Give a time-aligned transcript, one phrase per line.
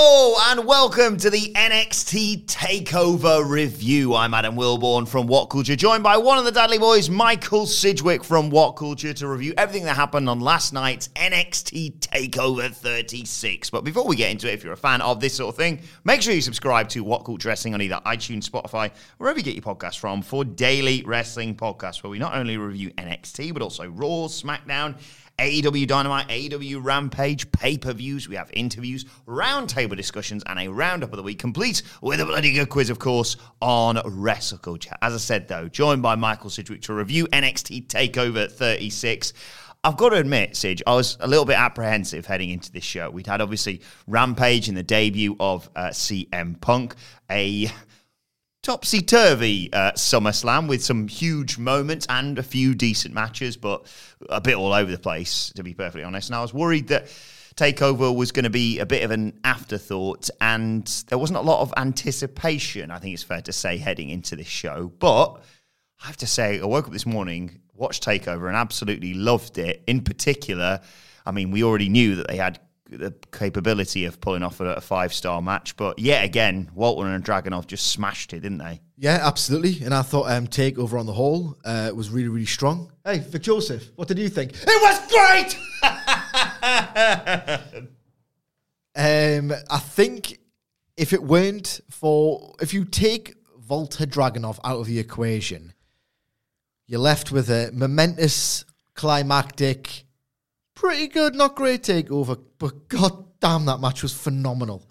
[0.00, 4.14] And welcome to the NXT Takeover Review.
[4.14, 8.22] I'm Adam Wilborn from What Culture, joined by one of the Dudley Boys, Michael Sidgwick
[8.22, 13.70] from What Culture, to review everything that happened on last night's NXT Takeover 36.
[13.70, 15.80] But before we get into it, if you're a fan of this sort of thing,
[16.04, 19.54] make sure you subscribe to What Culture Wrestling on either iTunes, Spotify, wherever you get
[19.54, 23.88] your podcasts from, for daily wrestling podcasts where we not only review NXT but also
[23.88, 24.94] Raw, SmackDown.
[25.38, 28.28] AEW Dynamite, AEW Rampage, pay per views.
[28.28, 32.52] We have interviews, roundtable discussions, and a roundup of the week, complete with a bloody
[32.52, 34.96] good quiz, of course, on Wrestle Culture.
[35.00, 39.32] As I said, though, joined by Michael Sidgwick to review NXT TakeOver 36.
[39.84, 43.08] I've got to admit, Sidge, I was a little bit apprehensive heading into this show.
[43.08, 46.96] We'd had obviously Rampage in the debut of uh, CM Punk,
[47.30, 47.70] a
[48.68, 53.86] topsy turvy uh, SummerSlam with some huge moments and a few decent matches, but
[54.28, 56.28] a bit all over the place, to be perfectly honest.
[56.28, 57.06] And I was worried that
[57.54, 61.62] Takeover was going to be a bit of an afterthought, and there wasn't a lot
[61.62, 64.92] of anticipation, I think it's fair to say, heading into this show.
[64.98, 65.40] But
[66.02, 69.82] I have to say, I woke up this morning, watched Takeover, and absolutely loved it.
[69.86, 70.82] In particular,
[71.24, 74.80] I mean, we already knew that they had the capability of pulling off a, a
[74.80, 75.76] five star match.
[75.76, 78.80] But yet again, Walter and Dragunov just smashed it, didn't they?
[78.96, 79.84] Yeah, absolutely.
[79.84, 82.90] And I thought um, Takeover on the whole uh, was really, really strong.
[83.04, 84.52] Hey, Vic Joseph, what did you think?
[84.54, 85.58] It was great.
[88.98, 90.40] Um, I think
[90.96, 95.72] if it weren't for, if you take Volta Dragunov out of the equation,
[96.88, 100.04] you're left with a momentous, climactic,
[100.78, 104.88] pretty good, not great takeover, but god damn, that match was phenomenal.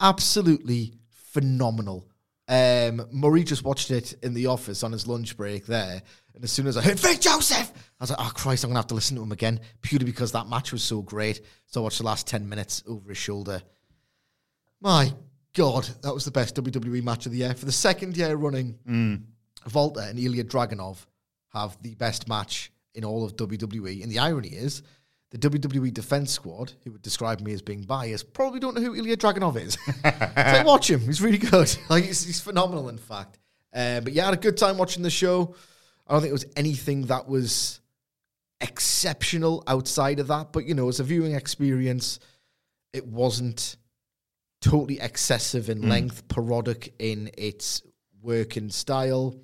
[0.00, 2.08] Absolutely phenomenal.
[2.46, 6.02] Um, Murray just watched it in the office on his lunch break there,
[6.34, 8.80] and as soon as I heard Vic Joseph, I was like, "Oh Christ, I'm gonna
[8.80, 11.40] have to listen to him again," purely because that match was so great.
[11.66, 13.62] So I watched the last ten minutes over his shoulder.
[14.80, 15.14] My
[15.54, 18.78] God, that was the best WWE match of the year for the second year running.
[19.66, 21.06] Volta and Ilya Dragunov
[21.54, 24.02] have the best match in all of WWE.
[24.02, 24.82] And the irony is,
[25.34, 28.94] the WWE Defense Squad, who would describe me as being biased, probably don't know who
[28.94, 29.76] Ilya Dragunov is.
[30.04, 31.76] so watch him; he's really good.
[31.90, 33.38] Like he's, he's phenomenal, in fact.
[33.74, 35.56] Uh, but yeah, I had a good time watching the show.
[36.06, 37.80] I don't think it was anything that was
[38.60, 42.20] exceptional outside of that, but you know, as a viewing experience,
[42.92, 43.76] it wasn't
[44.60, 47.82] totally excessive in length, parodic in its
[48.22, 49.34] work and style.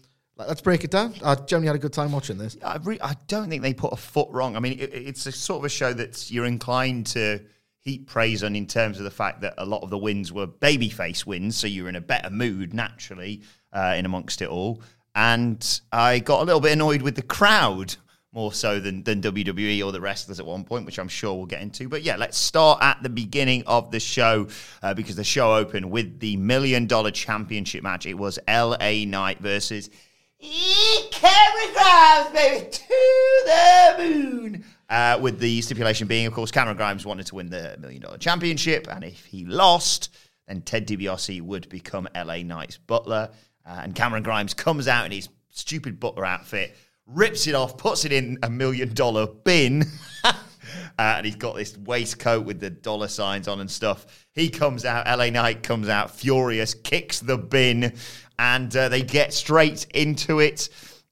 [0.47, 1.15] Let's break it down.
[1.25, 2.56] I generally had a good time watching this.
[2.65, 4.56] I, re- I don't think they put a foot wrong.
[4.56, 7.41] I mean, it, it's a sort of a show that you're inclined to
[7.81, 10.47] heap praise on in terms of the fact that a lot of the wins were
[10.47, 13.43] babyface wins, so you're in a better mood naturally
[13.73, 14.83] uh, in amongst it all.
[15.15, 17.97] And I got a little bit annoyed with the crowd
[18.33, 21.47] more so than, than WWE or the wrestlers at one point, which I'm sure we'll
[21.47, 21.89] get into.
[21.89, 24.47] But yeah, let's start at the beginning of the show
[24.83, 28.06] uh, because the show opened with the Million Dollar Championship match.
[28.06, 29.91] It was LA Knight versus
[30.40, 34.64] Cameron Grimes, baby, to the moon.
[34.88, 38.19] Uh, with the stipulation being, of course, Cameron Grimes wanted to win the Million Dollar
[38.19, 40.14] Championship, and if he lost,
[40.48, 43.31] then Ted DiBiase would become LA Knight's butler.
[43.66, 46.75] Uh, and Cameron Grimes comes out in his stupid butler outfit,
[47.06, 49.84] rips it off, puts it in a million dollar bin.
[50.99, 54.26] uh, and he's got this waistcoat with the dollar signs on and stuff.
[54.34, 57.94] He comes out, LA Knight comes out furious, kicks the bin,
[58.38, 60.69] and uh, they get straight into it.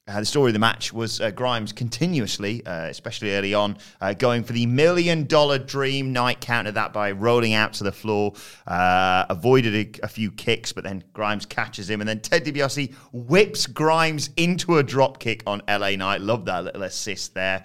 [0.08, 4.14] uh, the story of the match was uh, Grimes continuously, uh, especially early on, uh,
[4.14, 6.12] going for the million dollar dream.
[6.12, 8.32] Knight countered that by rolling out to the floor,
[8.66, 12.94] uh, avoided a, a, few kicks, but then Grimes catches him, and then Ted DiBiase
[13.12, 16.22] whips Grimes into a drop kick on LA Knight.
[16.22, 17.64] Love that little assist there.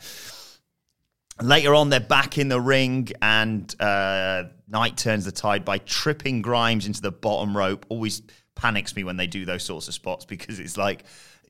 [1.42, 6.42] Later on, they're back in the ring, and uh, Knight turns the tide by tripping
[6.42, 7.86] Grimes into the bottom rope.
[7.90, 8.22] Always
[8.56, 11.06] panics me when they do those sorts of spots because it's like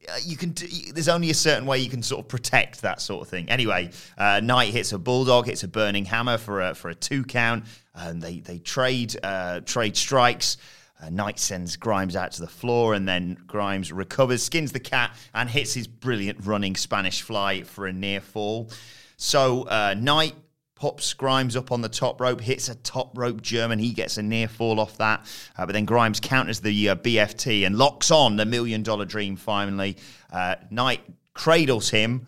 [0.07, 0.53] uh, you can
[0.93, 3.49] there's only a certain way you can sort of protect that sort of thing.
[3.49, 7.23] Anyway, uh, Knight hits a bulldog, hits a burning hammer for a for a two
[7.23, 10.57] count, and they they trade uh, trade strikes.
[11.01, 15.13] Uh, Knight sends Grimes out to the floor, and then Grimes recovers, skins the cat,
[15.33, 18.69] and hits his brilliant running Spanish fly for a near fall.
[19.17, 20.35] So uh, Knight
[20.75, 23.79] pops Grimes up on the top rope, hits a top rope German.
[23.79, 25.21] He gets a near fall off that.
[25.57, 29.37] Uh, but then Grimes counters the uh, BFT and locks on the million dollar dream
[29.37, 29.95] finally.
[30.31, 31.01] Uh, Knight
[31.33, 32.27] cradles him,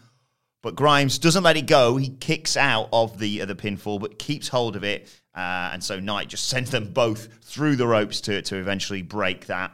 [0.61, 1.97] but Grimes doesn't let it go.
[1.97, 5.09] He kicks out of the, uh, the pinfall, but keeps hold of it.
[5.35, 9.47] Uh, and so Knight just sends them both through the ropes to, to eventually break
[9.47, 9.73] that.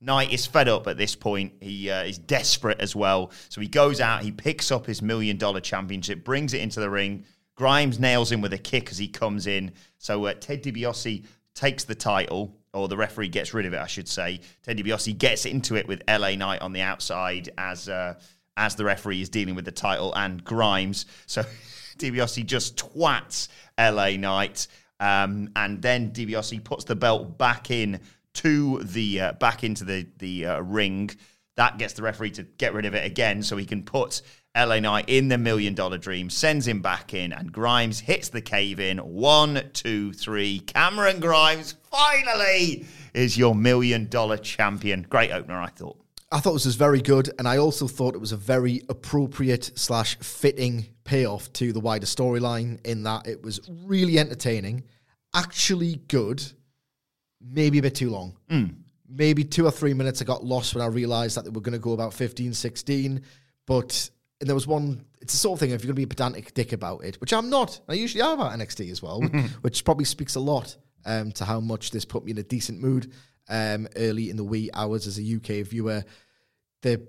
[0.00, 1.54] Knight is fed up at this point.
[1.60, 3.32] He uh, is desperate as well.
[3.48, 6.90] So he goes out, he picks up his million dollar championship, brings it into the
[6.90, 7.24] ring,
[7.56, 9.72] Grimes nails him with a kick as he comes in.
[9.98, 13.86] So uh, Ted DiBiase takes the title, or the referee gets rid of it, I
[13.86, 14.40] should say.
[14.62, 18.14] Ted DiBiase gets into it with LA Knight on the outside as uh,
[18.58, 21.06] as the referee is dealing with the title and Grimes.
[21.24, 21.42] So
[21.98, 24.66] DiBiase just twats LA Knight,
[25.00, 28.00] um, and then DiBiase puts the belt back in
[28.36, 31.10] to the uh, back into the the uh, ring.
[31.56, 34.20] That gets the referee to get rid of it again, so he can put
[34.56, 38.40] LA Knight in the million dollar dream, sends him back in, and Grimes hits the
[38.40, 38.98] cave in.
[38.98, 40.60] One, two, three.
[40.60, 45.06] Cameron Grimes finally is your million dollar champion.
[45.08, 45.98] Great opener, I thought.
[46.32, 49.70] I thought this was very good, and I also thought it was a very appropriate
[49.76, 54.84] slash fitting payoff to the wider storyline in that it was really entertaining,
[55.34, 56.42] actually good,
[57.40, 58.36] maybe a bit too long.
[58.50, 58.74] Mm.
[59.08, 61.74] Maybe two or three minutes I got lost when I realized that they were going
[61.74, 63.22] to go about 15, 16,
[63.66, 64.10] but
[64.40, 65.04] and there was one.
[65.20, 67.20] It's the sort of thing if you're going to be a pedantic dick about it,
[67.20, 67.80] which I'm not.
[67.88, 69.20] I usually am about NXT as well,
[69.62, 72.80] which probably speaks a lot um, to how much this put me in a decent
[72.80, 73.12] mood
[73.48, 76.04] um, early in the wee hours as a UK viewer.
[76.82, 77.06] The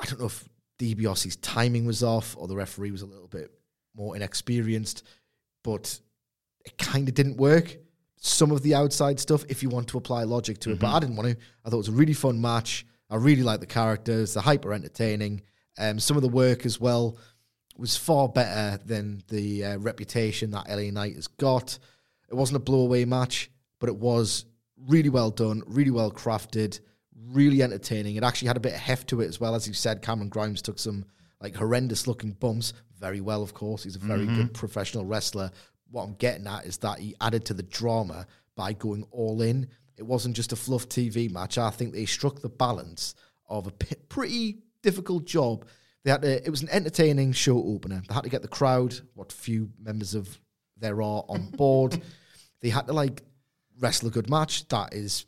[0.00, 0.48] I don't know if
[0.78, 3.50] DiBiase's timing was off or the referee was a little bit
[3.96, 5.02] more inexperienced,
[5.64, 5.98] but
[6.64, 7.76] it kind of didn't work.
[8.20, 10.80] Some of the outside stuff, if you want to apply logic to it, mm-hmm.
[10.80, 11.36] but I didn't want to.
[11.64, 12.84] I thought it was a really fun match.
[13.10, 14.34] I really like the characters.
[14.34, 15.42] The hyper entertaining.
[15.78, 17.16] Um, some of the work as well
[17.76, 21.78] was far better than the uh, reputation that LA Knight has got.
[22.28, 24.44] It wasn't a blowaway match, but it was
[24.86, 26.80] really well done, really well crafted,
[27.14, 28.16] really entertaining.
[28.16, 29.54] It actually had a bit of heft to it as well.
[29.54, 31.04] As you said, Cameron Grimes took some
[31.40, 32.72] like horrendous looking bumps.
[32.98, 33.84] Very well, of course.
[33.84, 34.36] He's a very mm-hmm.
[34.36, 35.50] good professional wrestler.
[35.90, 38.26] What I'm getting at is that he added to the drama
[38.56, 39.68] by going all in.
[39.96, 41.58] It wasn't just a fluff TV match.
[41.58, 43.14] I think they struck the balance
[43.48, 45.66] of a p- pretty difficult job.
[46.04, 48.02] They had to, it was an entertaining show opener.
[48.06, 50.38] They had to get the crowd, what few members of
[50.76, 52.00] there are on board.
[52.60, 53.22] they had to like
[53.80, 54.68] wrestle a good match.
[54.68, 55.26] That is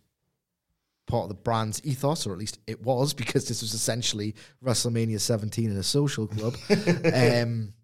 [1.07, 4.35] part of the brand's ethos, or at least it was, because this was essentially
[4.65, 6.57] WrestleMania 17 in a social club.
[7.15, 7.75] um,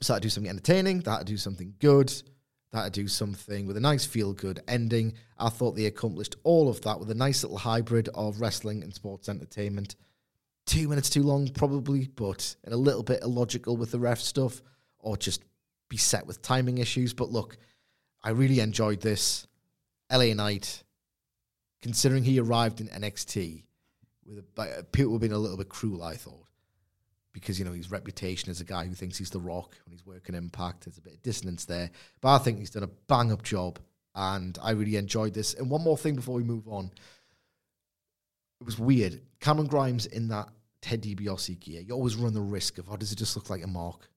[0.00, 2.12] so that do something entertaining, that'd do something good,
[2.72, 5.14] that'd do something with a nice feel good ending.
[5.38, 8.94] I thought they accomplished all of that with a nice little hybrid of wrestling and
[8.94, 9.96] sports entertainment
[10.66, 14.62] two minutes too long, probably, but and a little bit illogical with the ref stuff,
[14.98, 15.42] or just
[15.88, 17.14] be set with timing issues.
[17.14, 17.56] But look,
[18.22, 19.46] I really enjoyed this.
[20.12, 20.82] LA Knight,
[21.82, 23.62] considering he arrived in NXT
[24.24, 26.45] with a, people been a little bit cruel, I thought,
[27.36, 30.06] because you know his reputation as a guy who thinks he's the Rock when he's
[30.06, 30.86] working Impact.
[30.86, 31.90] There's a bit of dissonance there,
[32.22, 33.78] but I think he's done a bang up job,
[34.14, 35.52] and I really enjoyed this.
[35.52, 36.90] And one more thing before we move on,
[38.58, 39.20] it was weird.
[39.38, 40.48] Cameron Grimes in that
[40.80, 43.62] Ted DiBiase gear, you always run the risk of, oh, does it just look like
[43.62, 44.08] a mark?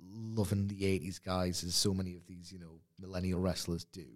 [0.00, 4.06] Loving the 80s guys, as so many of these, you know, millennial wrestlers do.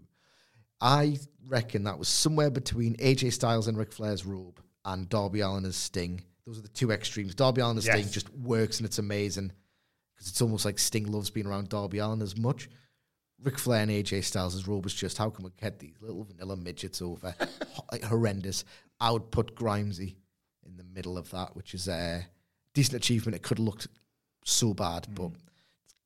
[0.81, 5.65] I reckon that was somewhere between AJ Styles and Ric Flair's robe and Darby Allin
[5.65, 6.23] as Sting.
[6.49, 7.35] Those are the two extremes.
[7.35, 7.99] Darby Allin as yes.
[7.99, 9.53] Sting just works and it's amazing
[10.15, 12.71] because it's almost like Sting loves being around Darby Allin as much.
[13.43, 16.57] Ric Flair and AJ Styles' robe is just how can we get these little vanilla
[16.57, 17.35] midgets over?
[17.93, 18.65] like horrendous.
[18.99, 20.17] I would put Grimesy
[20.65, 22.27] in the middle of that, which is a
[22.73, 23.37] decent achievement.
[23.37, 23.89] It could have looked
[24.43, 25.17] so bad, mm.
[25.17, 25.33] but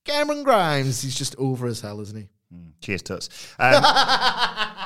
[0.05, 2.29] Cameron Grimes, he's just over as hell, isn't he?
[2.53, 2.73] Mm.
[2.81, 3.55] Cheers, Tuts.
[3.59, 3.83] Um,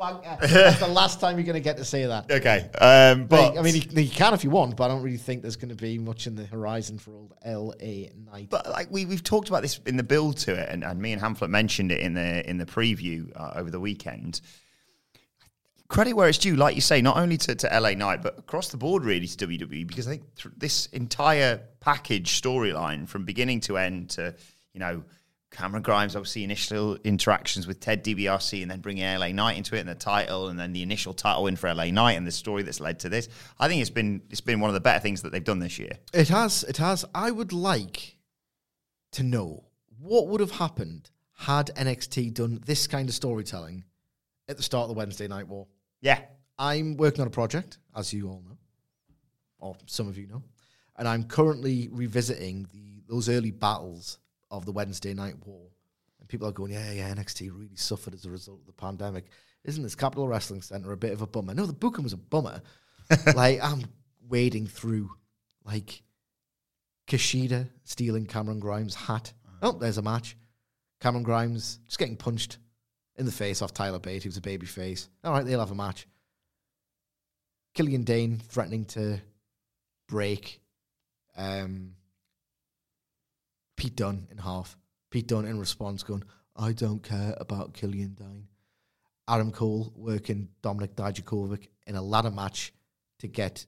[0.00, 2.30] That's the last time you're going to get to say that.
[2.30, 5.02] Okay, um, but Like, I mean, you, you can if you want, but I don't
[5.02, 8.48] really think there's going to be much in the horizon for old LA Knight.
[8.50, 11.12] But like we we've talked about this in the build to it, and, and me
[11.12, 14.40] and Hamlet mentioned it in the in the preview uh, over the weekend.
[15.88, 18.68] Credit where it's due, like you say, not only to, to LA Knight, but across
[18.68, 23.58] the board, really, to WWE, because I think th- this entire package storyline from beginning
[23.62, 24.36] to end to,
[24.72, 25.02] you know,
[25.50, 29.80] Cameron Grimes, obviously, initial interactions with Ted DiBiase and then bringing LA Knight into it
[29.80, 32.62] and the title and then the initial title win for LA Knight and the story
[32.62, 33.28] that's led to this.
[33.58, 35.78] I think it's been it's been one of the better things that they've done this
[35.78, 35.92] year.
[36.14, 36.62] It has.
[36.64, 37.04] It has.
[37.14, 38.16] I would like
[39.12, 39.64] to know
[39.98, 43.84] what would have happened had NXT done this kind of storytelling
[44.48, 45.66] at the start of the Wednesday Night War.
[46.00, 46.20] Yeah.
[46.58, 48.58] I'm working on a project, as you all know,
[49.58, 50.42] or some of you know,
[50.96, 54.19] and I'm currently revisiting the those early battles
[54.50, 55.68] of the Wednesday Night War.
[56.18, 59.26] And people are going, yeah, yeah, NXT really suffered as a result of the pandemic.
[59.64, 61.54] Isn't this Capitol Wrestling Center a bit of a bummer?
[61.54, 62.62] No, the booking was a bummer.
[63.34, 63.84] like I'm
[64.28, 65.10] wading through
[65.64, 66.02] like
[67.06, 69.32] Kushida stealing Cameron Grimes' hat.
[69.62, 70.36] Oh, there's a match.
[71.00, 72.58] Cameron Grimes just getting punched
[73.16, 75.08] in the face off Tyler Bate, who's a baby face.
[75.24, 76.06] All right, they'll have a match.
[77.74, 79.20] Killian Dain threatening to
[80.08, 80.60] break
[81.36, 81.94] um,
[83.80, 84.76] Pete Dunne in half.
[85.10, 86.22] Pete Dunne in response going,
[86.54, 88.46] I don't care about Killian Dain.
[89.26, 92.74] Adam Cole working Dominik Dijakovic in a ladder match
[93.20, 93.64] to get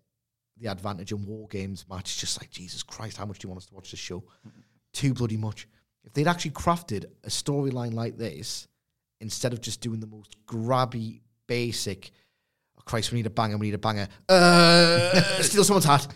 [0.59, 2.19] the advantage in War Games match.
[2.19, 4.23] Just like, Jesus Christ, how much do you want us to watch this show?
[4.92, 5.66] Too bloody much.
[6.04, 8.69] If they'd actually crafted a storyline like this,
[9.23, 12.11] instead of just doing the most grabby, basic,
[12.78, 16.07] oh Christ, we need a banger, we need a banger, uh, steal someone's hat.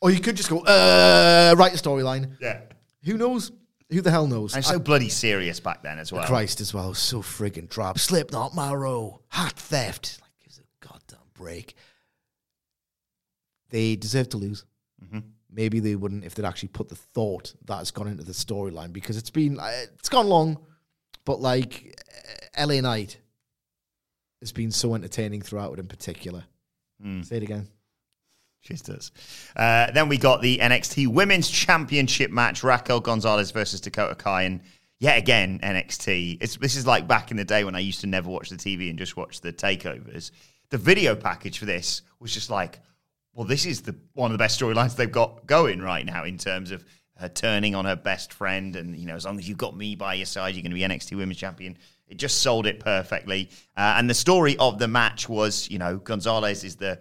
[0.00, 2.36] Or you could just go, uh, write a storyline.
[2.40, 2.60] Yeah.
[3.04, 3.52] Who knows?
[3.90, 4.54] Who the hell knows?
[4.54, 6.24] I'm so bloody serious back then as well.
[6.26, 7.98] Christ as well, so friggin' drab.
[7.98, 10.18] Slipknot, Marrow, hat theft.
[10.20, 11.74] Like, gives a goddamn break.
[13.70, 14.64] They deserve to lose.
[15.52, 18.92] Maybe they wouldn't if they'd actually put the thought that has gone into the storyline
[18.92, 20.58] because it's been uh, it's gone long,
[21.24, 21.98] but like
[22.56, 23.18] uh, LA Knight
[24.40, 26.44] has been so entertaining throughout it in particular.
[27.24, 27.66] Say it again.
[28.68, 29.10] Does.
[29.56, 34.60] Uh, then we got the NXT Women's Championship match: Raquel Gonzalez versus Dakota Kai, and
[35.00, 36.38] yet again NXT.
[36.40, 38.56] It's this is like back in the day when I used to never watch the
[38.56, 40.30] TV and just watch the takeovers.
[40.68, 42.78] The video package for this was just like,
[43.32, 46.38] well, this is the one of the best storylines they've got going right now in
[46.38, 46.84] terms of
[47.16, 49.96] her turning on her best friend, and you know, as long as you've got me
[49.96, 51.76] by your side, you're going to be NXT Women's Champion.
[52.06, 53.50] It just sold it perfectly.
[53.76, 56.98] Uh, and the story of the match was, you know, Gonzalez is the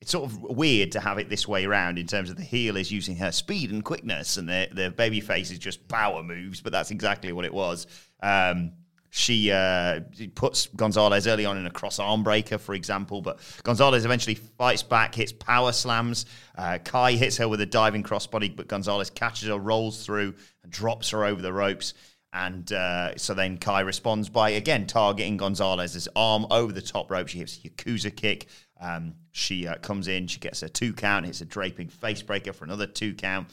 [0.00, 2.76] it's sort of weird to have it this way around in terms of the heel
[2.76, 6.60] is using her speed and quickness, and the the baby face is just power moves.
[6.60, 7.86] But that's exactly what it was.
[8.22, 8.72] Um,
[9.10, 10.00] she uh,
[10.34, 14.82] puts Gonzalez early on in a cross arm breaker, for example, but Gonzalez eventually fights
[14.82, 16.26] back, hits power slams.
[16.56, 20.70] Uh, Kai hits her with a diving crossbody, but Gonzalez catches her, rolls through, and
[20.70, 21.94] drops her over the ropes.
[22.34, 27.28] And uh, so then Kai responds by again targeting Gonzalez's arm over the top rope.
[27.28, 28.48] She hits a Yakuza kick.
[28.80, 32.52] Um, she uh, comes in, she gets a two count, hits a draping face breaker
[32.52, 33.48] for another two count.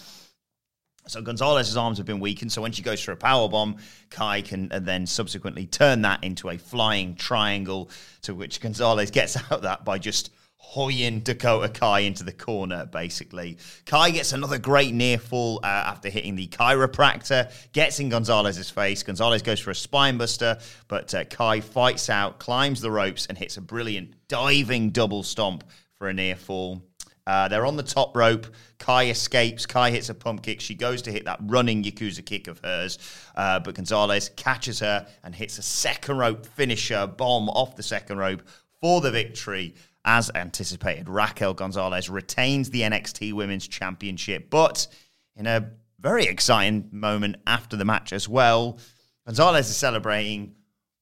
[1.08, 2.52] So Gonzalez's arms have been weakened.
[2.52, 3.78] So when she goes for a power bomb,
[4.10, 7.90] Kai can uh, then subsequently turn that into a flying triangle,
[8.24, 10.32] to which Gonzalez gets out that by just
[10.66, 13.58] hoying Dakota Kai into the corner, basically.
[13.86, 19.04] Kai gets another great near fall uh, after hitting the chiropractor, gets in Gonzalez's face.
[19.04, 23.58] Gonzalez goes for a spinebuster, but uh, Kai fights out, climbs the ropes, and hits
[23.58, 25.64] a brilliant diving double stomp
[25.98, 26.82] for a near fall.
[27.28, 28.46] Uh, they're on the top rope.
[28.78, 29.66] Kai escapes.
[29.66, 30.62] Kai hits a pump kick.
[30.62, 33.00] She goes to hit that running Yakuza kick of hers,
[33.36, 38.18] uh, but Gonzalez catches her and hits a second rope finisher bomb off the second
[38.18, 38.44] rope
[38.80, 39.74] for the victory.
[40.06, 44.88] As anticipated, Raquel Gonzalez retains the NXT Women's Championship, but
[45.36, 48.78] in a very exciting moment after the match as well,
[49.26, 50.54] Gonzalez is celebrating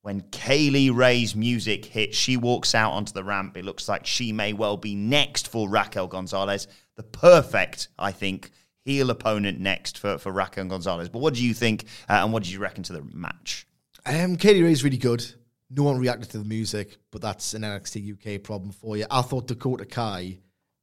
[0.03, 3.55] when Kay Lee Ray's music hits, she walks out onto the ramp.
[3.57, 6.67] It looks like she may well be next for Raquel Gonzalez.
[6.95, 8.51] The perfect, I think,
[8.83, 11.07] heel opponent next for, for Raquel Gonzalez.
[11.09, 13.65] But what do you think, uh, and what did you reckon to the match?
[14.05, 15.25] Um, Katie Ray's really good.
[15.75, 19.05] No one reacted to the music, but that's an NXT UK problem for you.
[19.09, 20.37] I thought Dakota Kai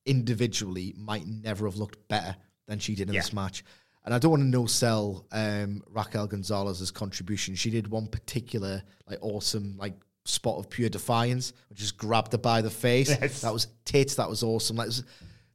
[0.06, 3.20] individually might never have looked better than she did in Yeah.
[3.20, 3.64] this match.
[4.04, 7.54] And I don't want to no sell um, Raquel Gonzalez's contribution.
[7.54, 9.94] She did one particular like awesome like
[10.24, 13.10] spot of pure defiance, which just grabbed her by the face.
[13.10, 13.42] Yes.
[13.42, 14.14] That was tits.
[14.16, 14.76] That was awesome.
[14.76, 15.06] Like this, was-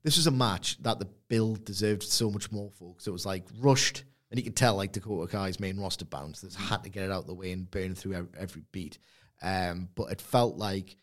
[0.03, 3.25] this was a match that the build deserved so much more for because it was
[3.25, 6.41] like rushed, and you could tell like Dakota Kai's main roster bounce.
[6.41, 8.99] There's had to get it out of the way and burn through every beat.
[9.45, 10.97] Um, but it felt like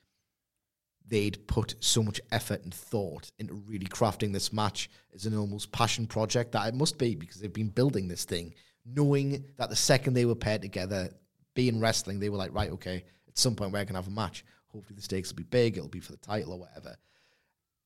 [1.07, 5.71] they'd put so much effort and thought into really crafting this match as an almost
[5.71, 8.53] passion project that it must be because they've been building this thing,
[8.85, 11.09] knowing that the second they were paired together,
[11.55, 14.11] being wrestling, they were like, right, okay, at some point we're going to have a
[14.11, 14.45] match.
[14.73, 16.97] Hopefully the stakes will be big, it'll be for the title or whatever.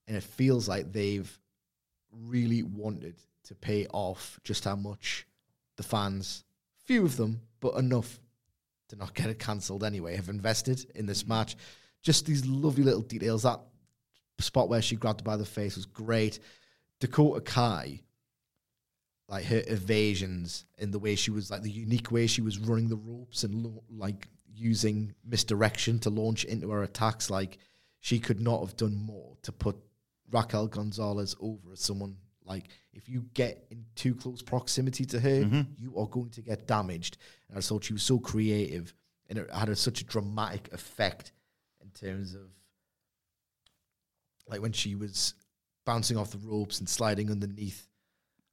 [0.08, 1.38] And it feels like they've
[2.10, 5.26] really wanted to pay off just how much
[5.76, 6.44] the fans,
[6.86, 8.20] few of them, but enough
[8.88, 11.56] to not get it cancelled anyway, have invested in this match.
[12.02, 13.42] Just these lovely little details.
[13.42, 13.60] That
[14.38, 16.38] spot where she grabbed her by the face was great.
[17.00, 18.00] Dakota Kai,
[19.28, 22.88] like her evasions and the way she was, like the unique way she was running
[22.88, 27.30] the ropes and lo- like using misdirection to launch into her attacks.
[27.30, 27.58] Like
[28.00, 29.76] she could not have done more to put
[30.30, 32.16] Raquel Gonzalez over as someone
[32.46, 35.62] like if you get in too close proximity to her, Mm-hmm.
[35.76, 37.18] you are going to get damaged.
[37.48, 38.94] And I thought she was so creative
[39.28, 41.32] and it had a, such a dramatic effect
[41.82, 42.42] in terms of
[44.48, 45.34] like when she was
[45.84, 47.88] bouncing off the ropes and sliding underneath.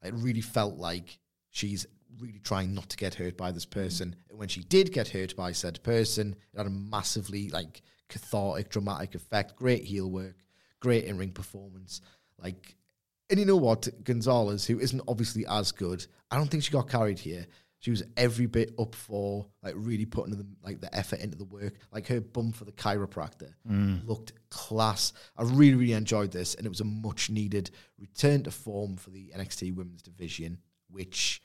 [0.03, 1.19] It really felt like
[1.49, 1.85] she's
[2.19, 4.15] really trying not to get hurt by this person.
[4.29, 8.69] And when she did get hurt by said person, it had a massively like cathartic,
[8.69, 9.55] dramatic effect.
[9.55, 10.35] Great heel work,
[10.79, 12.01] great in ring performance.
[12.37, 12.75] Like,
[13.33, 16.87] and you know what, Gonzalez, who isn't obviously as good, I don't think she got
[16.87, 17.47] carried here.
[17.79, 21.45] She was every bit up for like really putting the like the effort into the
[21.45, 21.73] work.
[21.91, 24.07] Like her bump for the chiropractor mm.
[24.07, 25.13] looked class.
[25.35, 29.09] I really really enjoyed this, and it was a much needed return to form for
[29.09, 30.59] the NXT Women's Division,
[30.91, 31.41] which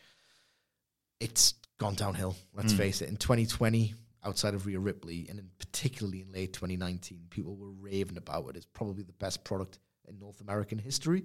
[1.20, 2.36] it's gone downhill.
[2.52, 2.76] Let's mm.
[2.76, 3.08] face it.
[3.08, 3.94] In 2020,
[4.26, 8.58] outside of Rhea Ripley, and in particularly in late 2019, people were raving about it
[8.58, 11.24] as probably the best product in North American history.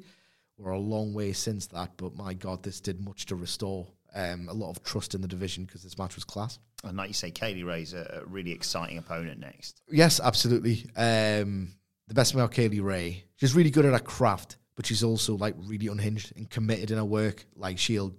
[0.58, 4.48] We're a long way since that, but my God, this did much to restore um,
[4.50, 6.60] a lot of trust in the division because this match was class.
[6.84, 9.82] And like you say, Kay Lee Ray's a, a really exciting opponent next.
[9.90, 10.86] Yes, absolutely.
[10.96, 11.74] Um,
[12.08, 15.36] the best about Kay Lee Ray, she's really good at her craft, but she's also
[15.36, 17.46] like really unhinged and committed in her work.
[17.56, 18.14] Like she'll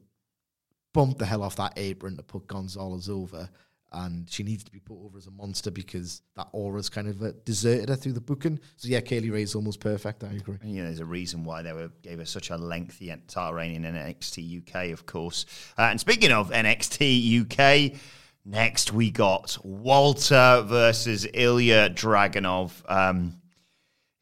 [0.93, 3.49] bump the hell off that apron to put Gonzalez over,
[3.95, 7.23] and she needs to be put over as a monster because that aura's kind of
[7.23, 8.59] uh, deserted her through the booking.
[8.77, 10.25] So yeah, Kay Lee Ray's almost perfect.
[10.25, 10.57] I agree.
[10.61, 13.55] And, you know, there's a reason why they were gave her such a lengthy entire
[13.55, 15.47] reign in NXT UK, of course.
[15.79, 17.99] Uh, and speaking of NXT UK,
[18.45, 22.73] next we got Walter versus Ilya Dragunov.
[22.91, 23.41] Um,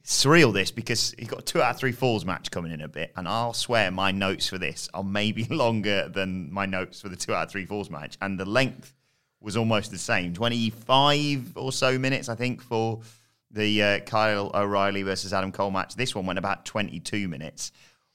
[0.05, 2.89] surreal this because he got a two out of three falls match coming in a
[2.89, 7.09] bit, and I'll swear my notes for this are maybe longer than my notes for
[7.09, 8.95] the two out of three falls match, and the length
[9.43, 13.01] was almost the same 25 or so minutes, I think, for
[13.51, 15.95] the uh, Kyle O'Reilly versus Adam Cole match.
[15.95, 17.73] This one went about 22 minutes,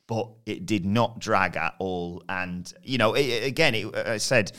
[0.07, 2.23] but it did not drag at all.
[2.27, 4.51] And, you know, it, again, it, I said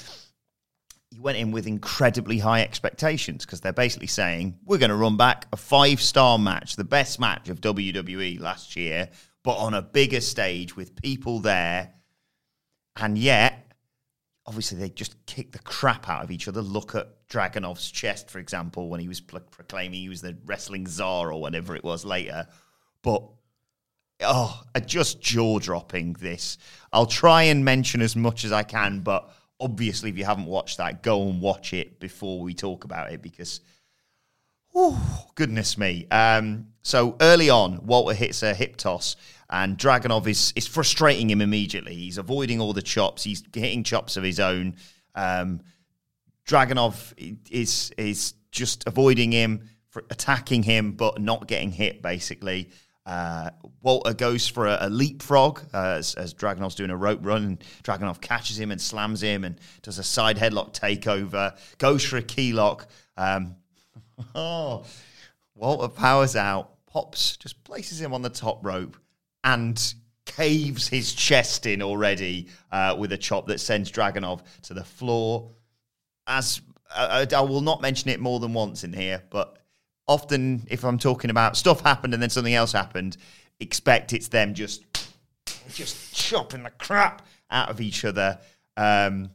[1.11, 5.16] he went in with incredibly high expectations because they're basically saying, we're going to run
[5.16, 9.09] back a five star match, the best match of WWE last year,
[9.42, 11.94] but on a bigger stage with people there.
[12.96, 13.67] And yet,
[14.48, 16.62] obviously they just kick the crap out of each other.
[16.62, 21.30] Look at Dragunov's chest, for example, when he was proclaiming he was the wrestling czar
[21.30, 22.46] or whatever it was later.
[23.02, 23.24] But
[24.22, 26.56] oh, just jaw dropping this.
[26.94, 29.30] I'll try and mention as much as I can, but
[29.61, 33.20] obviously, if you haven't watched that, go and watch it before we talk about it
[33.20, 33.61] because.
[34.74, 36.06] Oh, goodness me.
[36.11, 39.16] Um, so early on, Walter hits a hip toss,
[39.50, 41.94] and Dragunov is, is frustrating him immediately.
[41.94, 44.76] He's avoiding all the chops, he's hitting chops of his own.
[45.14, 45.61] Um,
[46.46, 47.12] Dragunov
[47.50, 49.68] is is just avoiding him,
[50.11, 52.02] attacking him, but not getting hit.
[52.02, 52.70] Basically,
[53.08, 53.50] uh,
[53.82, 57.64] Walter goes for a, a leapfrog uh, as, as Dragunov's doing a rope run, and
[57.82, 61.56] Dragonov catches him and slams him and does a side headlock takeover.
[61.78, 62.87] Goes for a key lock.
[63.16, 63.56] Um,
[64.34, 64.84] oh,
[65.54, 68.96] Walter powers out, pops, just places him on the top rope,
[69.44, 74.85] and caves his chest in already uh, with a chop that sends Dragunov to the
[74.85, 75.51] floor
[76.29, 76.61] as
[76.94, 79.59] uh, I will not mention it more than once in here, but
[80.07, 83.16] often if I'm talking about stuff happened and then something else happened,
[83.61, 84.85] expect it's them just
[85.72, 88.38] just chopping the crap out of each other.
[88.77, 89.31] Um,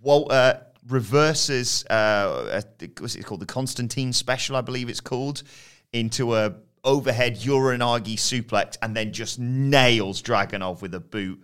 [0.00, 3.40] Walter reverses, uh, a- what's it called?
[3.40, 5.42] The Constantine Special, I believe it's called,
[5.92, 6.54] into a
[6.88, 11.42] overhead Uranage suplex and then just nails Dragunov with a boot.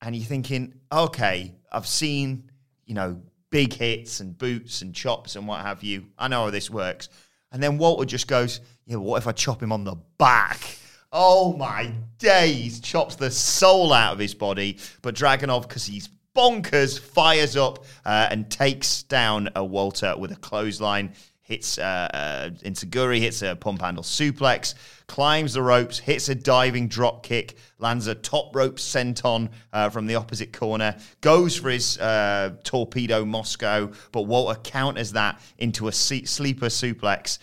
[0.00, 2.50] And you're thinking, okay, I've seen,
[2.86, 3.20] you know,
[3.50, 6.06] big hits and boots and chops and what have you.
[6.16, 7.08] I know how this works.
[7.50, 10.78] And then Walter just goes, yeah, what if I chop him on the back?
[11.12, 12.80] Oh my days!
[12.80, 14.78] Chops the soul out of his body.
[15.02, 20.36] But Dragunov, because he's bonkers, fires up uh, and takes down a Walter with a
[20.36, 21.12] clothesline.
[21.42, 24.74] Hits uh, uh, Enzuigiri, hits a pump handle suplex,
[25.06, 30.06] climbs the ropes, hits a diving drop kick, lands a top rope senton uh, from
[30.06, 35.92] the opposite corner, goes for his uh, torpedo Moscow, but Walter counters that into a
[35.92, 37.38] sleeper suplex.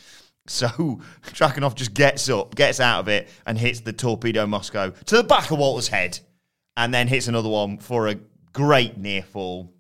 [0.47, 0.67] So
[1.27, 5.23] Dragunov just gets up, gets out of it, and hits the torpedo Moscow to the
[5.23, 6.19] back of Walter's head,
[6.77, 8.15] and then hits another one for a
[8.53, 9.73] great near fall.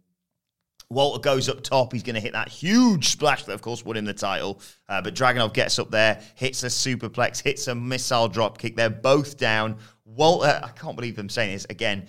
[0.89, 1.93] Walter goes up top.
[1.93, 4.59] He's going to hit that huge splash that, of course, won him the title.
[4.87, 8.75] Uh, but Dragunov gets up there, hits a superplex, hits a missile drop kick.
[8.75, 9.77] They're both down.
[10.05, 12.07] Walter, I can't believe I'm saying this again.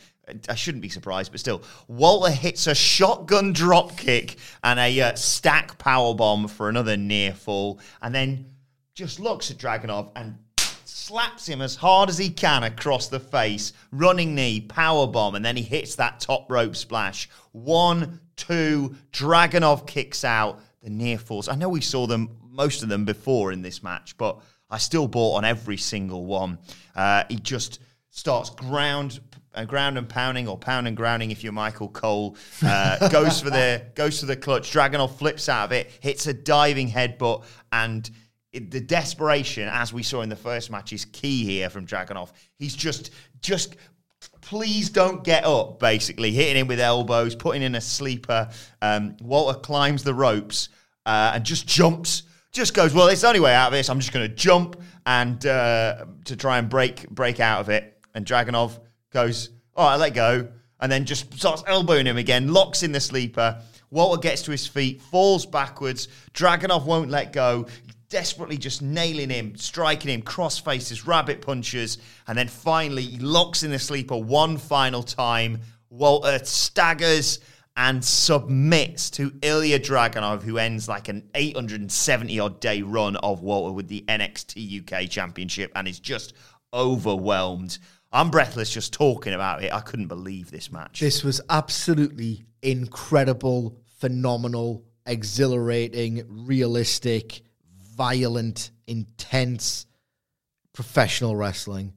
[0.49, 5.15] I shouldn't be surprised, but still, Walter hits a shotgun drop kick and a uh,
[5.15, 8.47] stack power bomb for another near fall, and then
[8.95, 10.39] just looks at Dragunov and
[11.11, 15.45] slaps him as hard as he can across the face, running knee, power bomb, and
[15.45, 17.29] then he hits that top rope splash.
[17.51, 21.49] One, two, Dragunov kicks out the near falls.
[21.49, 24.39] I know we saw them, most of them before in this match, but
[24.71, 26.59] I still bought on every single one.
[26.95, 29.19] Uh, he just starts ground
[29.53, 32.37] uh, ground and pounding or pound and grounding if you're Michael Cole.
[32.65, 34.73] Uh, goes for the goes for the clutch.
[34.73, 37.43] Dragunov flips out of it, hits a diving headbutt,
[37.73, 38.09] and
[38.53, 42.33] the desperation, as we saw in the first match, is key here from Dragunov.
[42.59, 43.11] He's just
[43.41, 43.77] just
[44.41, 48.51] please don't get up, basically, hitting him with elbows, putting in a sleeper.
[48.83, 50.69] Um, Walter climbs the ropes
[51.07, 53.89] uh, and just jumps, just goes, well, it's the only way out of this.
[53.89, 57.99] I'm just going to jump and uh, to try and break break out of it.
[58.15, 58.81] And Dragunov
[59.13, 60.49] goes, all right, let go.
[60.81, 63.63] And then just starts elbowing him again, locks in the sleeper.
[63.91, 66.09] Walter gets to his feet, falls backwards.
[66.33, 67.67] Dragunov won't let go
[68.11, 73.63] desperately just nailing him, striking him, cross faces, rabbit punches, and then finally he locks
[73.63, 75.61] in the sleeper one final time.
[75.89, 77.39] Walter staggers
[77.77, 83.73] and submits to Ilya Dragunov, who ends like an 870 odd day run of Walter
[83.73, 86.35] with the NXT UK Championship and is just
[86.75, 87.79] overwhelmed.
[88.13, 89.73] I'm breathless just talking about it.
[89.73, 90.99] I couldn't believe this match.
[90.99, 97.43] This was absolutely incredible, phenomenal, exhilarating, realistic
[98.01, 99.85] violent, intense
[100.73, 101.93] professional wrestling.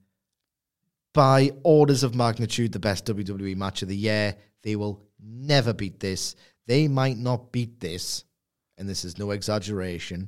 [1.13, 4.36] By orders of magnitude, the best WWE match of the year.
[4.63, 6.36] They will never beat this.
[6.68, 8.26] They might not beat this,
[8.78, 10.28] and this is no exaggeration,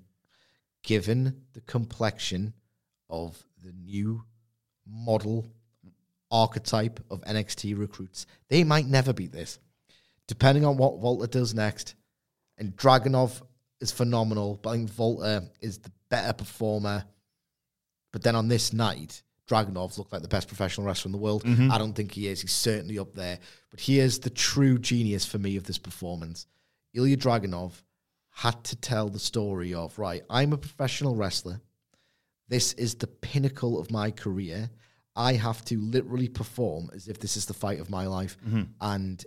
[0.81, 2.53] given the complexion
[3.09, 4.23] of the new
[4.87, 5.51] model
[6.31, 8.27] archetype of NXT recruits.
[8.47, 9.59] They might never beat this.
[10.25, 11.95] Depending on what Walter does next,
[12.57, 13.41] and Dragunov
[13.81, 17.05] is phenomenal, but I think Volta is the better performer.
[18.11, 21.43] But then on this night, Dragunov looked like the best professional wrestler in the world.
[21.43, 21.71] Mm-hmm.
[21.71, 22.41] I don't think he is.
[22.41, 23.39] He's certainly up there.
[23.69, 26.47] But here's the true genius for me of this performance.
[26.93, 27.73] Ilya Dragunov
[28.31, 31.61] had to tell the story of, right, I'm a professional wrestler.
[32.47, 34.69] This is the pinnacle of my career.
[35.15, 38.37] I have to literally perform as if this is the fight of my life.
[38.45, 38.63] Mm-hmm.
[38.81, 39.23] And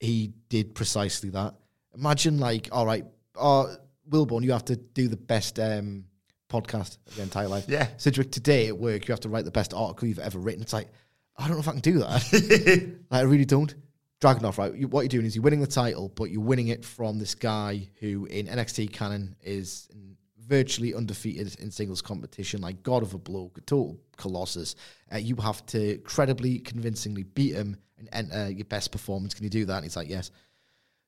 [0.00, 1.54] he did precisely that.
[1.94, 3.06] Imagine, like, all right,
[3.38, 3.74] oh,
[4.10, 6.04] Wilborn, you have to do the best um,
[6.48, 7.66] podcast of your entire life.
[7.68, 7.88] Yeah.
[7.96, 10.62] Sidgwick, today at work, you have to write the best article you've ever written.
[10.62, 10.88] It's like,
[11.36, 12.96] I don't know if I can do that.
[13.10, 13.74] like, I really don't.
[14.20, 14.74] Dragunov, right?
[14.74, 17.34] You, what you're doing is you're winning the title, but you're winning it from this
[17.34, 19.88] guy who in NXT canon is
[20.46, 24.76] virtually undefeated in singles competition, like God of a bloke, a total colossus.
[25.12, 29.34] Uh, you have to credibly, convincingly beat him and enter your best performance.
[29.34, 29.76] Can you do that?
[29.76, 30.30] And he's like, yes.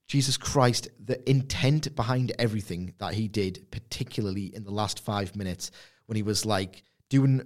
[0.08, 5.70] Jesus Christ, the intent behind everything that he did, particularly in the last five minutes
[6.06, 7.42] when he was like doing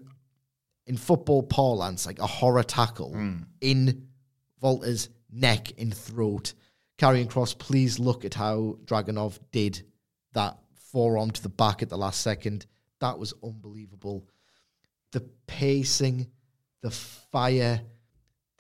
[0.87, 3.45] in football parlance, like a horror tackle mm.
[3.61, 4.07] in
[4.61, 6.55] Walter's neck and throat.
[6.99, 9.83] Carrying cross, please look at how Dragunov did
[10.35, 10.57] that
[10.93, 12.67] forearm to the back at the last second.
[13.01, 14.29] That was unbelievable.
[15.11, 16.29] The pacing,
[16.81, 17.81] the fire,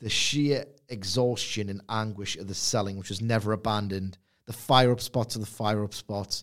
[0.02, 4.18] the sheer exhaustion and anguish of the selling, which was never abandoned.
[4.46, 6.42] The fire up spots are the fire up spots.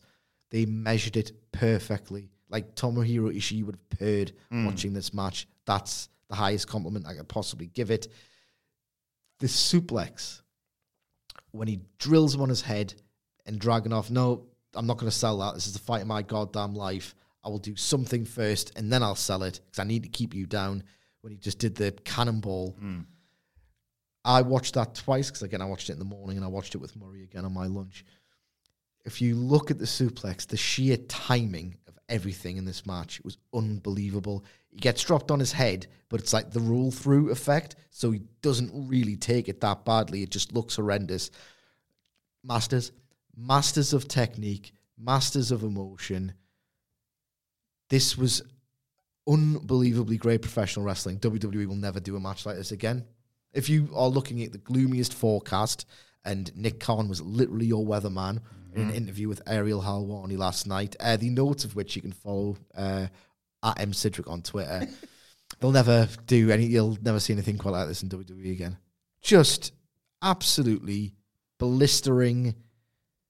[0.50, 2.32] They measured it perfectly.
[2.50, 4.66] Like Tomohiro Ishii would have heard mm.
[4.66, 5.46] watching this match.
[5.66, 8.08] That's the highest compliment I could possibly give it.
[9.40, 10.42] The suplex,
[11.52, 12.94] when he drills him on his head
[13.46, 15.54] and Dragunov, no, I'm not going to sell that.
[15.54, 17.14] This is the fight of my goddamn life.
[17.44, 20.34] I will do something first and then I'll sell it because I need to keep
[20.34, 20.84] you down.
[21.22, 22.78] When he just did the cannonball.
[22.82, 23.04] Mm
[24.26, 26.76] I watched that twice because again I watched it in the morning and I watched
[26.76, 28.06] it with Murray again on my lunch.
[29.06, 33.38] If you look at the suplex, the sheer timing of everything in this match was
[33.54, 34.44] unbelievable.
[34.70, 38.22] He gets dropped on his head, but it's like the roll through effect, so he
[38.42, 40.22] doesn't really take it that badly.
[40.22, 41.32] It just looks horrendous.
[42.44, 42.92] Masters,
[43.36, 46.34] masters of technique, masters of emotion.
[47.90, 48.44] This was
[49.28, 51.20] unbelievably great professional wrestling.
[51.20, 53.06] WWE will never do a match like this again.
[53.54, 55.86] If you are looking at the gloomiest forecast,
[56.26, 58.42] and Nick Khan was literally your weatherman
[58.76, 62.12] in an interview with Ariel Helwani last night, uh, the notes of which you can
[62.12, 63.08] follow uh,
[63.64, 64.88] at M Sidrick on Twitter.
[65.60, 66.66] They'll never do any.
[66.66, 68.78] You'll never see anything quite like this in WWE again.
[69.22, 69.74] Just
[70.22, 71.16] absolutely
[71.58, 72.54] blistering.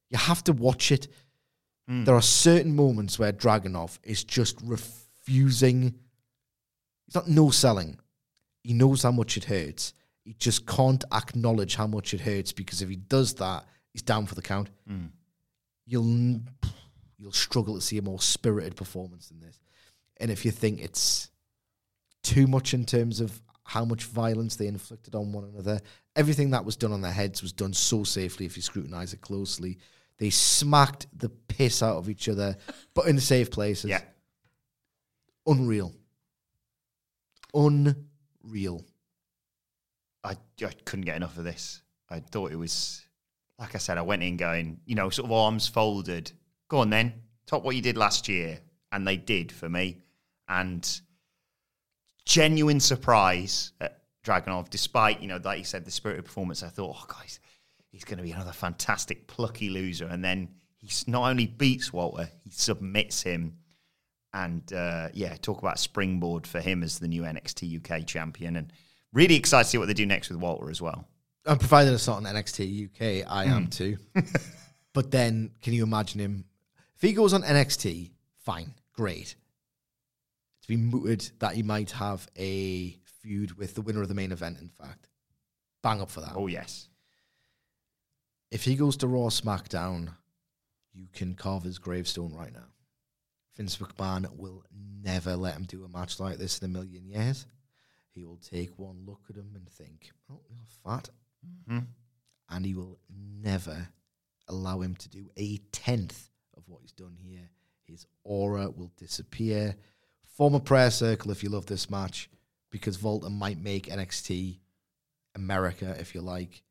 [0.09, 1.07] You have to watch it.
[1.87, 5.95] There are certain moments where Dragunov is just refusing.
[7.07, 7.97] He's not no selling.
[8.61, 9.93] He knows how much it hurts.
[10.23, 14.25] He just can't acknowledge how much it hurts because if he does that, he's down
[14.25, 14.69] for the count.
[14.87, 15.07] Hmm.
[15.85, 16.41] You'll
[17.17, 19.59] you'll struggle to see a more spirited performance than this.
[20.17, 21.29] And if you think it's
[22.23, 25.79] too much in terms of how much violence they inflicted on one another.
[26.15, 29.21] Everything that was done on their heads was done so safely if you scrutinize it
[29.21, 29.77] closely.
[30.17, 32.57] They smacked the piss out of each other,
[32.95, 33.91] but in safe places.
[33.91, 34.01] Yeah.
[35.45, 35.93] Unreal.
[37.53, 38.83] Unreal.
[40.23, 41.81] I, I couldn't get enough of this.
[42.09, 43.05] I thought it was,
[43.57, 46.31] like I said, I went in going, you know, sort of arms folded.
[46.67, 47.13] Go on then,
[47.45, 48.59] top what you did last year.
[48.91, 49.99] And they did for me.
[50.47, 51.01] And
[52.25, 56.63] genuine surprise at Dragunov, despite, you know, like you said, the spirit of performance.
[56.63, 57.39] I thought, oh, guys,
[57.91, 60.05] he's going to be another fantastic plucky loser.
[60.05, 63.57] And then he not only beats Walter, he submits him.
[64.33, 68.55] And uh, yeah, talk about springboard for him as the new NXT UK champion.
[68.55, 68.71] And
[69.13, 71.05] really excited to see what they do next with Walter as well.
[71.45, 73.69] And provided it's not on NXT UK, I am hmm.
[73.69, 73.97] too.
[74.93, 76.45] but then, can you imagine him?
[76.95, 78.11] If he goes on NXT,
[78.43, 79.35] fine, great.
[80.59, 84.31] It's been mooted that he might have a feud with the winner of the main
[84.31, 85.07] event, in fact.
[85.81, 86.33] Bang up for that.
[86.35, 86.89] Oh, yes.
[88.51, 90.09] If he goes to Raw SmackDown,
[90.93, 92.67] you can carve his gravestone right now.
[93.55, 94.63] Vince McMahon will
[95.03, 97.45] never let him do a match like this in a million years.
[98.13, 101.09] He will take one look at him and think, oh, you're fat.
[101.45, 101.85] Mm-hmm.
[102.49, 103.87] And he will never
[104.47, 107.49] allow him to do a tenth of what he's done here.
[107.83, 109.75] His aura will disappear.
[110.35, 112.29] Form a prayer circle if you love this match,
[112.71, 114.59] because Volta might make NXT
[115.35, 116.63] America, if you like,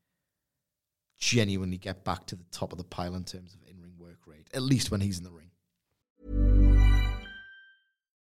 [1.19, 4.27] genuinely get back to the top of the pile in terms of in ring work
[4.27, 5.48] rate, at least when he's in the ring.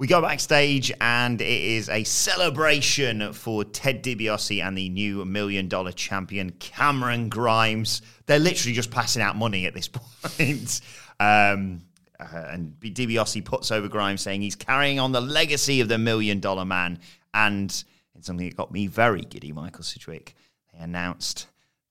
[0.00, 5.68] We go backstage, and it is a celebration for Ted DiBiase and the new million
[5.68, 8.00] dollar champion, Cameron Grimes.
[8.24, 10.80] They're literally just passing out money at this point.
[11.20, 11.82] Um,
[12.18, 16.40] uh, and DiBiase puts over Grimes, saying he's carrying on the legacy of the million
[16.40, 16.98] dollar man.
[17.34, 17.68] And
[18.14, 20.34] it's something that got me very giddy, Michael Sidgwick.
[20.72, 21.46] They announced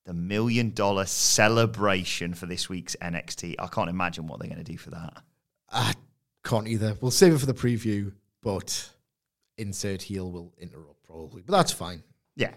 [0.05, 3.53] the million dollar celebration for this week's NXT.
[3.59, 5.21] I can't imagine what they're going to do for that.
[5.71, 5.93] I
[6.49, 6.97] can't either.
[6.99, 8.89] We'll save it for the preview, but
[9.57, 11.43] insert heel will interrupt probably.
[11.45, 12.01] But that's fine.
[12.35, 12.53] Yeah.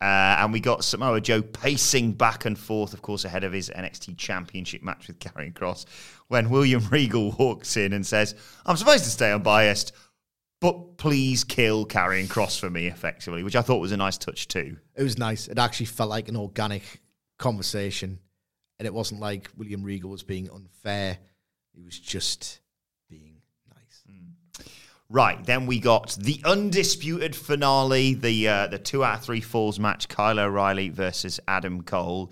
[0.00, 3.70] Uh, and we got Samoa Joe pacing back and forth, of course, ahead of his
[3.70, 5.84] NXT Championship match with Karrion Kross,
[6.28, 8.34] when William Regal walks in and says,
[8.66, 9.92] I'm supposed to stay unbiased,
[10.60, 14.48] but please kill Karrion Kross for me, effectively, which I thought was a nice touch
[14.48, 14.76] too.
[14.96, 15.48] It was nice.
[15.48, 16.82] It actually felt like an organic
[17.38, 18.18] conversation.
[18.78, 21.18] And it wasn't like William Regal was being unfair.
[21.74, 22.60] He was just.
[25.12, 29.80] Right, then we got the undisputed finale, the uh, the two out of three falls
[29.80, 32.30] match, Kyle O'Reilly versus Adam Cole.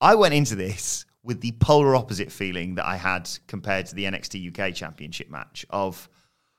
[0.00, 4.04] I went into this with the polar opposite feeling that I had compared to the
[4.04, 6.08] NXT UK Championship match of,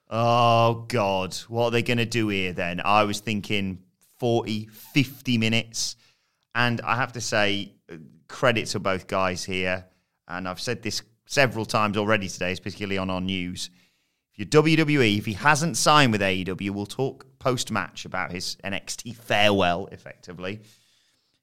[0.09, 2.81] oh God, what are they going to do here then?
[2.83, 3.79] I was thinking
[4.17, 5.95] 40, 50 minutes.
[6.53, 7.71] And I have to say,
[8.27, 9.85] credit to both guys here.
[10.27, 13.69] And I've said this several times already today, particularly on our news.
[14.37, 18.55] If you're WWE, if he hasn't signed with AEW, we'll talk post match about his
[18.63, 20.59] NXT farewell, effectively.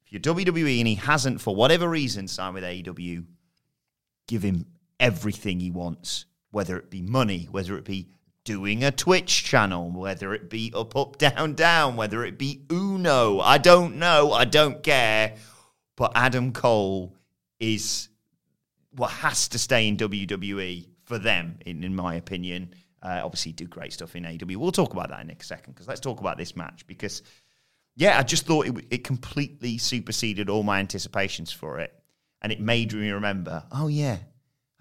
[0.07, 3.25] If you're WWE and he hasn't, for whatever reason, signed with AEW,
[4.29, 4.67] give him
[5.01, 8.11] everything he wants, whether it be money, whether it be
[8.45, 13.41] doing a Twitch channel, whether it be up, up, down, down, whether it be Uno.
[13.41, 14.33] I don't know.
[14.33, 15.35] I don't care.
[15.97, 17.17] But Adam Cole
[17.59, 18.09] is
[18.93, 22.75] what has to stay in WWE for them, in, in my opinion.
[23.05, 24.57] Uh, obviously, do great stuff in AEW.
[24.57, 27.23] We'll talk about that in a second because let's talk about this match because,
[27.97, 31.93] yeah, I just thought it, it completely superseded all my anticipations for it.
[32.41, 34.19] And it made me remember, oh, yeah,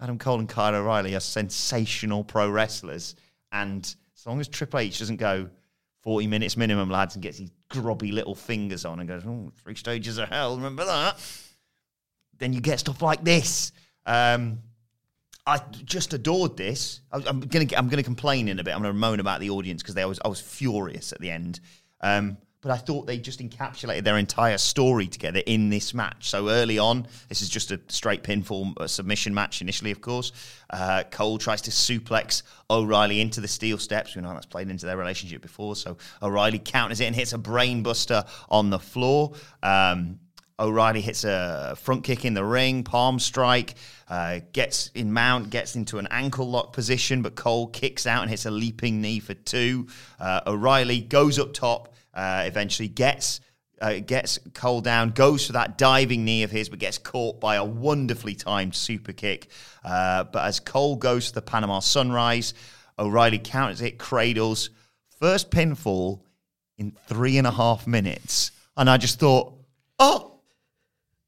[0.00, 3.14] Adam Cole and Kyle O'Reilly are sensational pro wrestlers.
[3.52, 3.82] And
[4.16, 5.50] as long as Triple H doesn't go
[6.02, 9.74] 40 minutes minimum, lads, and gets his grubby little fingers on and goes, oh, three
[9.74, 11.18] stages of hell, remember that?
[12.38, 13.72] Then you get stuff like this.
[14.06, 14.60] Um,
[15.46, 17.00] I just adored this.
[17.12, 18.74] I, am gonna I'm gonna complain in a bit.
[18.74, 21.60] I'm gonna moan about the audience because I was I was furious at the end.
[22.00, 26.30] Um, but I thought they just encapsulated their entire story together in this match.
[26.30, 30.32] So early on, this is just a straight pinfall submission match initially, of course.
[30.70, 34.16] Uh, Cole tries to suplex O'Reilly into the steel steps.
[34.16, 35.76] We know that's played into their relationship before.
[35.76, 39.34] So O'Reilly counters it and hits a brainbuster on the floor.
[39.62, 40.20] Um,
[40.58, 43.74] O'Reilly hits a front kick in the ring, palm strike,
[44.08, 48.30] uh, gets in mount, gets into an ankle lock position, but Cole kicks out and
[48.30, 49.88] hits a leaping knee for two.
[50.20, 53.40] Uh, O'Reilly goes up top, uh, eventually gets
[53.80, 57.56] uh, gets Cole down, goes for that diving knee of his, but gets caught by
[57.56, 59.48] a wonderfully timed super kick.
[59.84, 62.54] Uh, but as Cole goes to the Panama Sunrise,
[62.98, 64.70] O'Reilly counters it, cradles,
[65.20, 66.20] first pinfall
[66.78, 68.52] in three and a half minutes.
[68.76, 69.54] And I just thought,
[69.98, 70.33] oh,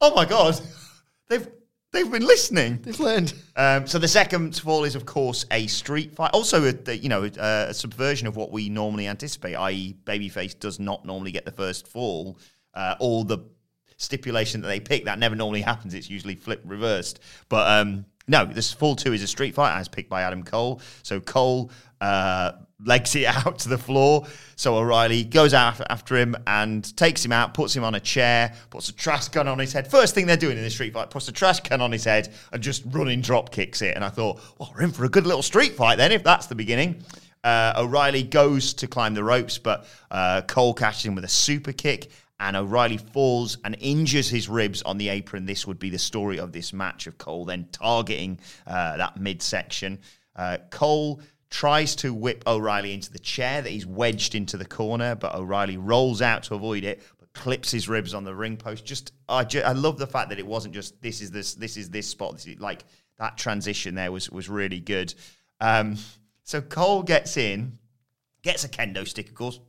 [0.00, 0.60] oh my god,
[1.28, 1.48] they've
[1.92, 2.80] they've been listening.
[2.82, 3.34] They've learned.
[3.56, 6.30] Um, so the second fall is, of course, a street fight.
[6.32, 10.78] Also, a, you know, a, a subversion of what we normally anticipate, i.e., babyface does
[10.78, 12.38] not normally get the first fall.
[12.74, 13.38] Uh, all the
[13.96, 15.94] stipulation that they pick that never normally happens.
[15.94, 17.20] It's usually flip reversed.
[17.48, 20.80] But um, no, this fall two is a street fight as picked by Adam Cole.
[21.02, 22.52] So Cole uh,
[22.84, 24.26] legs it out to the floor.
[24.56, 28.54] So O'Reilly goes out after him and takes him out, puts him on a chair,
[28.70, 29.90] puts a trash can on his head.
[29.90, 32.32] First thing they're doing in the street fight, puts a trash can on his head
[32.52, 33.94] and just running drop kicks it.
[33.94, 36.46] And I thought, well, we're in for a good little street fight then, if that's
[36.46, 37.02] the beginning.
[37.44, 41.72] Uh, O'Reilly goes to climb the ropes, but uh, Cole catches him with a super
[41.72, 42.10] kick.
[42.38, 45.46] And O'Reilly falls and injures his ribs on the apron.
[45.46, 49.98] This would be the story of this match of Cole then targeting uh, that midsection.
[50.34, 55.14] Uh, Cole tries to whip O'Reilly into the chair that he's wedged into the corner,
[55.14, 58.84] but O'Reilly rolls out to avoid it, but clips his ribs on the ring post.
[58.84, 61.90] Just I, I love the fact that it wasn't just this is this this is
[61.90, 62.32] this spot.
[62.34, 62.84] This is, like
[63.18, 65.14] that transition there was was really good.
[65.60, 65.96] Um,
[66.42, 67.78] so Cole gets in,
[68.42, 69.60] gets a kendo stick, of course,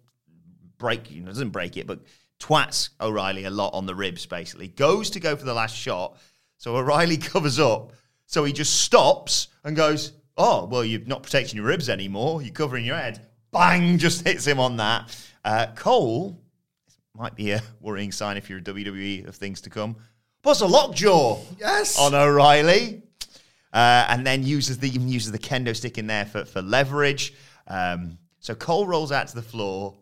[0.78, 2.00] break you know, doesn't break it, but
[2.40, 4.26] twats O'Reilly a lot on the ribs.
[4.26, 6.18] Basically, goes to go for the last shot.
[6.58, 7.94] So O'Reilly covers up.
[8.26, 12.41] So he just stops and goes, oh, well, you're not protecting your ribs anymore.
[12.41, 13.28] You're covering your head.
[13.52, 15.28] Bang, just hits him on that.
[15.43, 16.39] Uh, Cole,
[17.15, 19.95] might be a worrying sign if you're a WWE of things to come,
[20.43, 22.00] puts a lockjaw yes.
[22.00, 23.04] on O'Reilly.
[23.73, 27.34] Uh, and then uses the even uses the kendo stick in there for, for leverage.
[27.67, 29.95] Um, so Cole rolls out to the floor,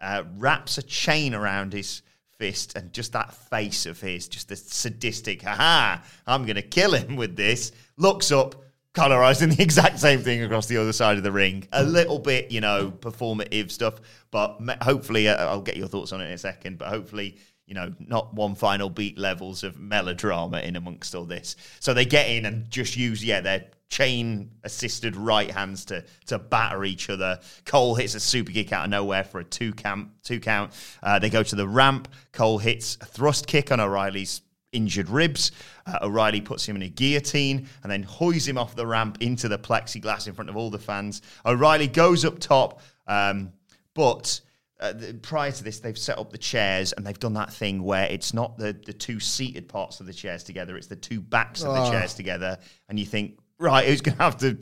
[0.00, 2.02] uh, wraps a chain around his
[2.38, 6.94] fist, and just that face of his, just the sadistic, haha, I'm going to kill
[6.94, 8.63] him with this, looks up,
[8.94, 11.68] colorizing the exact same thing across the other side of the ring.
[11.72, 13.94] A little bit, you know, performative stuff,
[14.30, 16.78] but hopefully, uh, I'll get your thoughts on it in a second.
[16.78, 21.56] But hopefully, you know, not one final beat levels of melodrama in amongst all this.
[21.80, 26.38] So they get in and just use, yeah, their chain assisted right hands to to
[26.38, 27.38] batter each other.
[27.64, 30.08] Cole hits a super kick out of nowhere for a two count.
[30.22, 30.72] Two count.
[31.02, 32.08] Uh, they go to the ramp.
[32.32, 34.42] Cole hits a thrust kick on O'Reilly's
[34.74, 35.52] injured ribs.
[35.86, 39.48] Uh, O'Reilly puts him in a guillotine and then hoys him off the ramp into
[39.48, 41.22] the plexiglass in front of all the fans.
[41.46, 43.52] O'Reilly goes up top, um,
[43.94, 44.40] but
[44.80, 47.82] uh, the, prior to this, they've set up the chairs and they've done that thing
[47.82, 51.20] where it's not the, the two seated parts of the chairs together, it's the two
[51.20, 51.90] backs of the Oh.
[51.90, 52.58] chairs together.
[52.88, 54.58] And you think, right, who's going to have to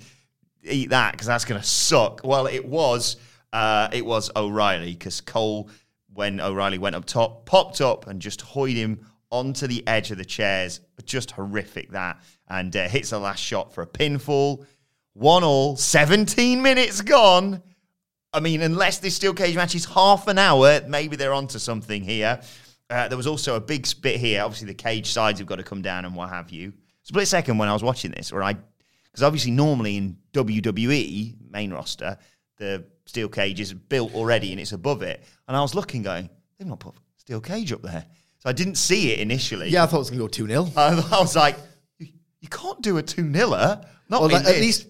[0.64, 2.20] eat that because that's going to suck?
[2.24, 3.16] Well, it was.
[3.52, 5.68] Uh, it was O'Reilly because Cole,
[6.14, 10.18] when O'Reilly went up top, popped up and just hoyed him onto the edge of
[10.18, 10.80] the chairs.
[11.04, 12.22] Just horrific that.
[12.48, 14.64] And uh, hits the last shot for a pinfall.
[15.14, 17.62] One all, 17 minutes gone.
[18.32, 22.02] I mean, unless this steel cage match is half an hour, maybe they're onto something
[22.02, 22.40] here.
[22.88, 24.42] Uh, there was also a big split here.
[24.42, 26.72] Obviously, the cage sides have got to come down and what have you.
[27.02, 31.72] Split second when I was watching this, where I, because obviously normally in WWE main
[31.72, 32.16] roster,
[32.58, 35.22] the steel cage is built already and it's above it.
[35.48, 38.06] And I was looking, going, they've not put steel cage up there,
[38.42, 39.68] so I didn't see it initially.
[39.68, 40.68] Yeah, I thought it was going to go 2 0.
[40.76, 41.56] I, I was like,
[42.00, 43.86] you, can't do a two niler.
[44.08, 44.88] Not Well, in at least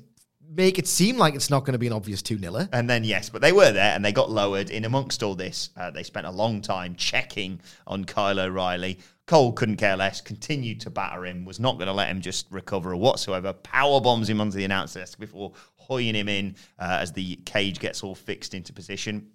[0.48, 3.04] make it seem like it's not going to be an obvious 2 0 And then,
[3.04, 4.70] yes, but they were there and they got lowered.
[4.70, 8.98] In amongst all this, uh, they spent a long time checking on Kyle O'Reilly.
[9.26, 12.46] Cole couldn't care less, continued to batter him, was not going to let him just
[12.50, 13.52] recover whatsoever.
[13.52, 17.80] Power bombs him onto the announce desk before hoying him in uh, as the cage
[17.80, 19.28] gets all fixed into position.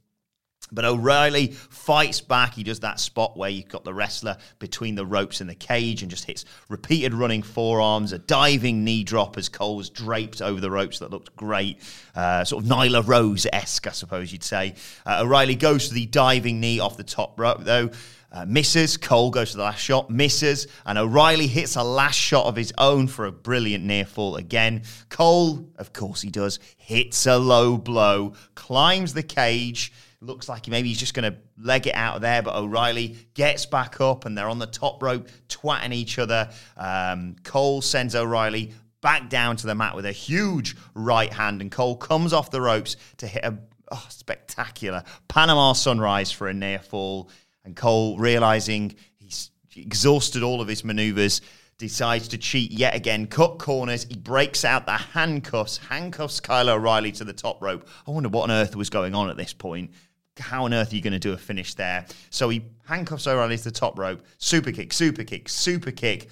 [0.69, 2.55] But O'Reilly fights back.
[2.55, 6.01] He does that spot where you've got the wrestler between the ropes and the cage
[6.01, 10.59] and just hits repeated running forearms, a diving knee drop as Cole was draped over
[10.59, 11.79] the ropes that looked great.
[12.13, 14.75] Uh, sort of Nyla Rose esque, I suppose you'd say.
[15.05, 17.89] Uh, O'Reilly goes to the diving knee off the top rope, though.
[18.29, 18.97] Uh, misses.
[18.97, 22.73] Cole goes to the last shot, misses, and O'Reilly hits a last shot of his
[22.77, 24.83] own for a brilliant near fall again.
[25.07, 29.93] Cole, of course he does, hits a low blow, climbs the cage.
[30.19, 33.67] Looks like maybe he's just going to leg it out of there, but O'Reilly gets
[33.67, 36.49] back up and they're on the top rope, twatting each other.
[36.75, 41.71] Um, Cole sends O'Reilly back down to the mat with a huge right hand, and
[41.71, 43.59] Cole comes off the ropes to hit a
[43.91, 47.29] oh, spectacular Panama sunrise for a near fall.
[47.63, 51.41] And Cole, realizing he's exhausted all of his maneuvers,
[51.77, 54.05] decides to cheat yet again, cut corners.
[54.09, 57.87] He breaks out the handcuffs, handcuffs Kyle O'Reilly to the top rope.
[58.07, 59.91] I wonder what on earth was going on at this point.
[60.39, 62.05] How on earth are you going to do a finish there?
[62.29, 66.29] So he handcuffs O'Reilly to the top rope, super kick, super kick, super kick.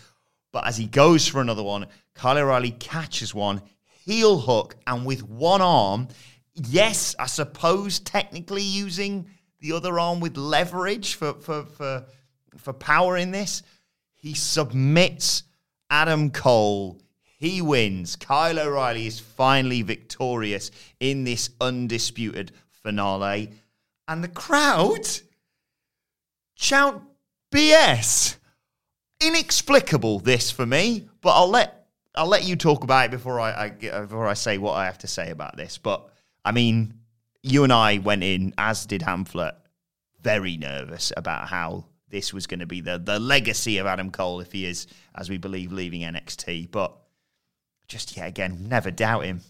[0.51, 3.61] But as he goes for another one, Kyle O'Reilly catches one,
[4.05, 6.07] heel hook, and with one arm,
[6.53, 9.27] yes, I suppose technically using
[9.59, 12.05] the other arm with leverage for for for,
[12.57, 13.63] for power in this,
[14.13, 15.43] he submits
[15.89, 17.01] Adam Cole.
[17.37, 18.15] He wins.
[18.15, 23.51] Kyle O'Reilly is finally victorious in this undisputed finale.
[24.07, 25.07] And the crowd
[26.55, 27.01] shout
[27.51, 28.37] BS.
[29.21, 33.65] Inexplicable this for me, but I'll let I'll let you talk about it before I,
[33.65, 35.77] I before I say what I have to say about this.
[35.77, 36.09] But
[36.43, 36.95] I mean,
[37.41, 39.53] you and I went in, as did Hamflet,
[40.21, 44.41] very nervous about how this was going to be the the legacy of Adam Cole
[44.41, 46.71] if he is, as we believe, leaving NXT.
[46.71, 46.93] But
[47.87, 49.41] just yet again, never doubt him.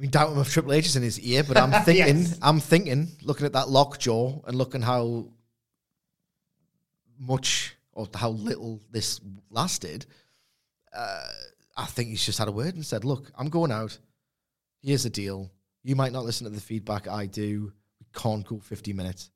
[0.00, 2.38] We doubt him if Triple H is in his ear, but I'm thinking, Yes.
[2.40, 5.26] I'm thinking, looking at that lockjaw and looking how
[7.18, 9.20] much or how little this
[9.50, 10.06] lasted,
[10.96, 11.28] uh,
[11.76, 13.98] I think he's just had a word and said, "Look, I'm going out.
[14.82, 15.50] Here's the deal.
[15.82, 17.70] You might not listen to the feedback I do.
[18.00, 19.30] We can't go 50 minutes.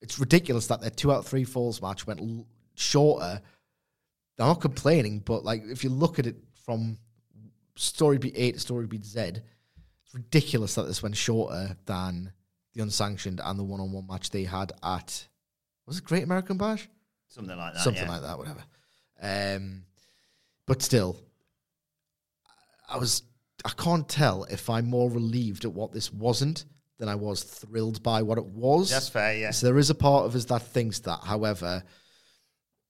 [0.00, 3.40] It's ridiculous that their two out of three falls match went l- shorter.
[4.36, 6.96] They're not complaining, but like if you look at it from
[7.76, 9.34] story beat A to story beat Z,
[10.14, 12.32] ridiculous that this went shorter than
[12.72, 15.28] the unsanctioned and the one-on-one match they had at
[15.86, 16.88] was it Great American Bash?
[17.28, 17.82] Something like that.
[17.82, 18.10] Something yeah.
[18.10, 18.64] like that, whatever.
[19.20, 19.84] Um,
[20.66, 21.18] but still,
[22.88, 23.22] I was
[23.64, 26.64] I can't tell if I'm more relieved at what this wasn't
[26.98, 28.90] than I was thrilled by what it was.
[28.90, 29.50] That's fair, yeah.
[29.50, 31.20] So there is a part of us that thinks that.
[31.24, 31.82] However,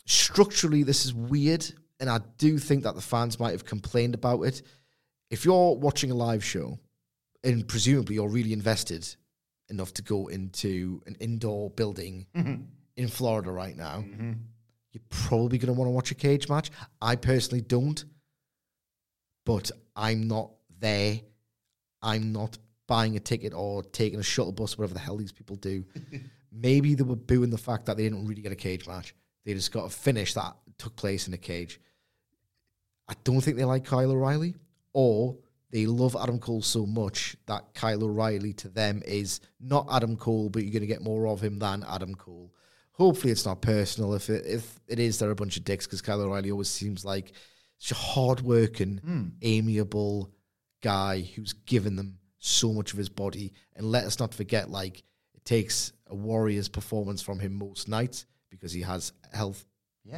[0.07, 1.65] structurally, this is weird,
[2.01, 4.63] and I do think that the fans might have complained about it.
[5.31, 6.79] If you're watching a live show,
[7.45, 9.07] and presumably you're really invested
[9.69, 12.63] enough to go into an indoor building mm-hmm.
[12.97, 14.33] in Florida right now, mm-hmm.
[14.93, 16.71] you're probably going to want to watch a cage match.
[17.01, 18.05] I personally don't,
[19.45, 21.21] but I'm not there.
[22.03, 25.57] I'm not buying a ticket or taking a shuttle bus, whatever the hell these people
[25.57, 25.85] do.
[26.53, 29.15] Maybe they were booing the fact that they didn't really get a cage match.
[29.45, 31.81] They just got a finish that took place in a cage.
[33.09, 34.55] I don't think they like Kyle O'Reilly,
[34.93, 35.37] or
[35.75, 40.49] they love Adam Cole so much that Kyle O'Reilly to them is not Adam Cole,
[40.49, 42.55] but you're going to get more of him than Adam Cole.
[42.93, 44.15] Hopefully, it's not personal.
[44.15, 47.05] If it, if it is, they're a bunch of dicks because Kyle O'Reilly always seems
[47.05, 47.33] like
[47.79, 49.25] such a hardworking, hmm.
[49.43, 50.31] amiable
[50.81, 53.53] guy who's given them so much of his body.
[53.75, 55.03] And let us not forget, like
[55.35, 59.67] it takes a warrior's performance from him most nights because he has health,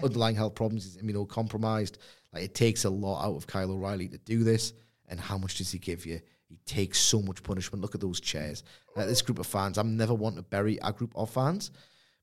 [0.02, 0.84] underlying health problems.
[0.84, 1.96] He's immunocompromised.
[2.34, 4.74] Like it takes a lot out of Kyle O'Reilly to do this.
[5.08, 6.20] And how much does he give you?
[6.48, 7.82] He takes so much punishment.
[7.82, 8.62] Look at those chairs.
[8.94, 11.70] Like this group of fans, I'm never one to bury a group of fans,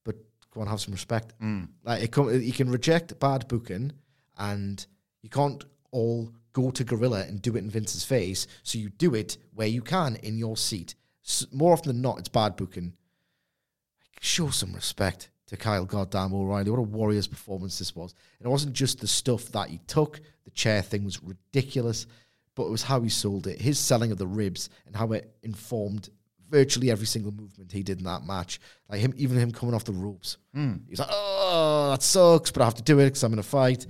[0.04, 0.16] but
[0.52, 1.34] go and have some respect.
[1.42, 1.70] Mm.
[1.84, 3.92] Like it come, you can reject bad booking,
[4.38, 4.86] and
[5.22, 8.48] you can't all go to Gorilla and do it in Vince's face.
[8.64, 10.96] So you do it where you can in your seat.
[11.26, 12.94] S- more often than not, it's bad booking.
[14.22, 16.72] Show some respect to Kyle Goddamn O'Reilly.
[16.72, 18.14] What a Warriors performance this was.
[18.40, 20.22] And it wasn't just the stuff that he took.
[20.46, 22.06] The chair thing was ridiculous,
[22.56, 23.62] but it was how he sold it.
[23.62, 26.10] His selling of the ribs and how it informed
[26.50, 28.60] virtually every single movement he did in that match.
[28.88, 30.38] Like him, even him coming off the ropes.
[30.54, 30.76] Hmm.
[30.88, 33.44] He's like, oh, that sucks, but I have to do it because I'm in a
[33.44, 33.88] fight.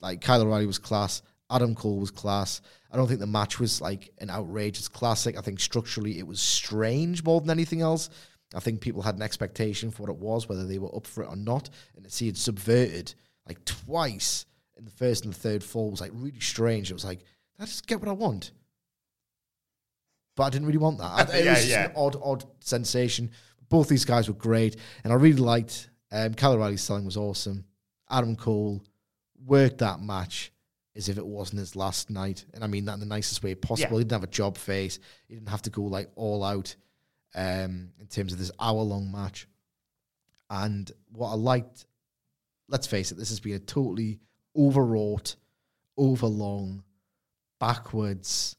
[0.00, 1.22] Like Kyle O'Reilly was class.
[1.48, 2.60] Adam Cole was class.
[2.90, 5.38] I don't think the match was like an outrageous classic.
[5.38, 8.10] I think structurally it was strange more than anything else.
[8.54, 11.22] I think people had an expectation for what it was, whether they were up for
[11.22, 11.70] it or not.
[11.94, 13.14] And to see it subverted
[13.46, 14.46] like twice
[14.76, 16.90] in the first and the third fall was like really strange.
[16.90, 17.20] It was like,
[17.62, 18.50] I just get what I want.
[20.34, 21.32] But I didn't really want that.
[21.32, 21.84] It Yeah, was just yeah.
[21.86, 23.30] an odd, odd sensation.
[23.68, 27.64] Both these guys were great, and I really liked um, Kyle O'Reilly's selling was awesome.
[28.10, 28.82] Adam Cole
[29.46, 30.52] worked that match
[30.94, 33.54] as if it wasn't his last night, and I mean that in the nicest way
[33.54, 33.92] possible.
[33.92, 33.98] Yeah.
[33.98, 34.98] He didn't have a job face.
[35.28, 36.74] He didn't have to go like all out
[37.34, 39.46] um, in terms of this hour long match.
[40.50, 41.86] And what I liked,
[42.68, 44.20] let's face it, this has been a totally
[44.54, 45.36] overwrought,
[45.96, 46.82] overlong,
[47.62, 48.56] backwards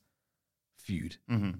[0.78, 1.18] feud.
[1.30, 1.60] Mm-hmm.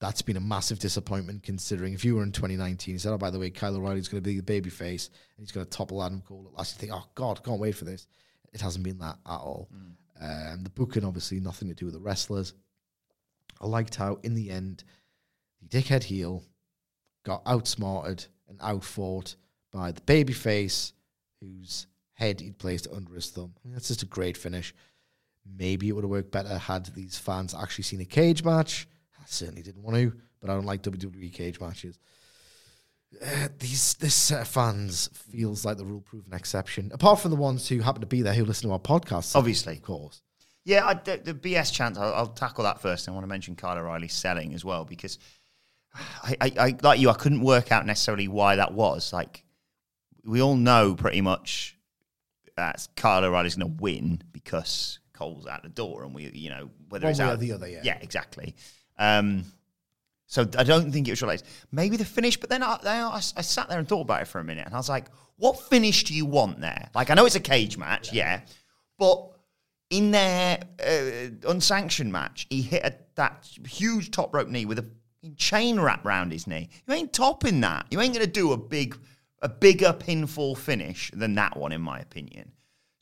[0.00, 3.30] That's been a massive disappointment considering if you were in 2019, you said, oh, by
[3.30, 6.02] the way, Kyle O'Reilly's going to be the baby face and he's going to topple
[6.02, 6.74] Adam Cole at last.
[6.74, 8.06] You think, oh, God, can't wait for this.
[8.54, 9.68] It hasn't been that at all.
[10.20, 12.54] Um, the booking, obviously, nothing to do with the wrestlers.
[13.60, 14.82] I liked how, in the end,
[15.60, 16.42] the dickhead heel
[17.22, 19.36] got outsmarted and outfought
[19.72, 20.92] by the babyface
[21.38, 23.52] whose head he'd placed under his thumb.
[23.56, 24.74] I mean, that's just a great finish.
[25.44, 28.86] Maybe it would have worked better had these fans actually seen a cage match.
[29.18, 31.98] I certainly didn't want to, but I don't like WWE cage matches.
[33.22, 36.90] Uh, these this set of fans feels like the rule proven exception.
[36.94, 39.74] Apart from the ones who happen to be there who listen to our podcast, Obviously.
[39.74, 40.22] of course.
[40.64, 41.98] Yeah, I, the, the BS chance.
[41.98, 43.08] I'll, I'll tackle that first.
[43.08, 45.18] I want to mention Kyle O'Reilly selling as well because
[45.94, 49.12] I, I, I, like you, I couldn't work out necessarily why that was.
[49.12, 49.44] Like
[50.24, 51.76] we all know pretty much
[52.56, 56.68] that Kyle O'Reilly's going to win because Cole's out the door, and we, you know,
[56.88, 57.80] whether One it's out or the other, yeah.
[57.84, 58.56] yeah, exactly.
[58.98, 59.44] Um,
[60.26, 61.46] so I don't think it was related.
[61.70, 64.40] Maybe the finish, but then I, I, I sat there and thought about it for
[64.40, 65.06] a minute, and I was like,
[65.36, 68.40] "What finish do you want there?" Like, I know it's a cage match, yeah,
[68.98, 69.30] but
[69.90, 74.86] in their uh, unsanctioned match, he hit a, that huge top rope knee with a
[75.36, 76.70] chain wrap round his knee.
[76.88, 77.86] You ain't topping that.
[77.90, 78.98] You ain't going to do a big,
[79.42, 82.52] a bigger pinfall finish than that one, in my opinion.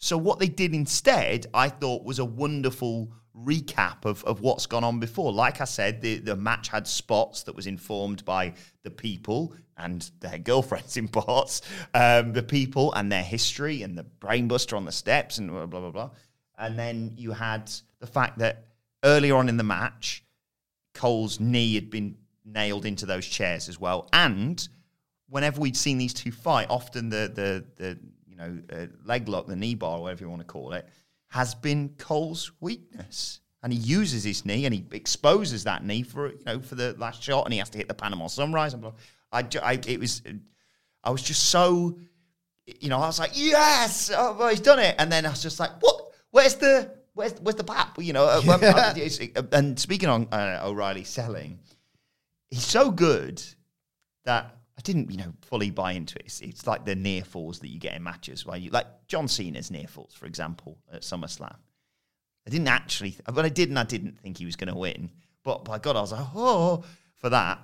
[0.00, 4.82] So what they did instead, I thought, was a wonderful recap of, of what's gone
[4.82, 5.30] on before.
[5.30, 10.10] Like I said, the, the match had spots that was informed by the people and
[10.20, 11.60] their girlfriends in parts,
[11.92, 15.80] um, the people and their history and the brainbuster on the steps and blah, blah,
[15.80, 16.10] blah, blah.
[16.58, 17.70] And then you had
[18.00, 18.68] the fact that
[19.04, 20.24] earlier on in the match,
[20.94, 24.08] Cole's knee had been nailed into those chairs as well.
[24.14, 24.66] And
[25.28, 27.98] whenever we'd seen these two fight, often the the the
[28.40, 30.88] know uh, leg lock, the knee bar, whatever you want to call it,
[31.28, 33.40] has been Cole's weakness.
[33.62, 36.94] And he uses his knee and he exposes that knee for you know for the
[36.98, 38.72] last shot, and he has to hit the Panama Sunrise.
[38.72, 38.92] And blah.
[39.32, 40.22] I, I it was
[41.04, 41.98] I was just so
[42.66, 45.42] you know I was like yes, oh, well, he's done it, and then I was
[45.42, 46.10] just like what?
[46.30, 47.98] Where's the where's where's the pap?
[48.00, 48.60] You know, uh, when-
[48.96, 49.18] it's-
[49.52, 51.58] and speaking on uh, O'Reilly selling,
[52.48, 53.42] he's so good
[54.24, 56.24] that I didn't, you know, fully buy into it.
[56.24, 59.28] It's, it's like the near falls that you get in matches where you, like John
[59.28, 61.54] Cena's near falls, for example, at SummerSlam.
[62.46, 65.10] I didn't actually, but I did and I didn't think he was going to win.
[65.44, 66.82] But by God, I was like, oh,
[67.16, 67.58] for that.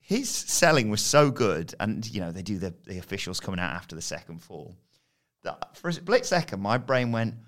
[0.00, 3.72] His selling was so good, and you know they do the the officials coming out
[3.72, 4.74] after the second fall.
[5.44, 7.38] That for a split second, my brain went, "Oh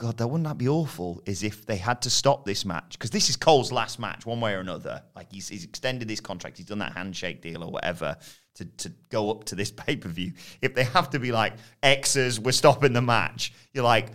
[0.00, 3.10] God, that wouldn't that be awful?" Is if they had to stop this match because
[3.10, 5.02] this is Cole's last match, one way or another.
[5.14, 8.16] Like he's, he's extended his contract, he's done that handshake deal or whatever
[8.56, 10.32] to to go up to this pay per view.
[10.60, 13.52] If they have to be like X's, we're stopping the match.
[13.72, 14.08] You're like,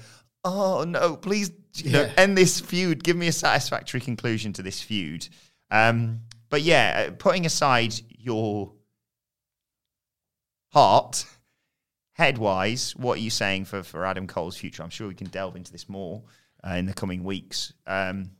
[0.43, 2.13] "Oh no, please, you know, Yeah.
[2.17, 3.03] end this feud.
[3.03, 5.27] Give me a satisfactory conclusion to this feud."
[5.71, 8.73] Um, but yeah, uh, putting aside your
[10.73, 11.25] heart,
[12.15, 14.81] head wise, what are you saying for, for Adam Cole's future?
[14.81, 16.23] I'm sure we can delve into this more
[16.65, 17.73] uh, in the coming weeks.
[17.85, 18.31] Um,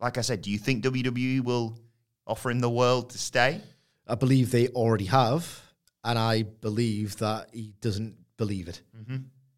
[0.00, 1.78] like I said, do you think WWE will
[2.26, 3.60] offer him the world to stay?
[4.06, 5.60] I believe they already have,
[6.02, 8.80] and I believe that he doesn't believe it.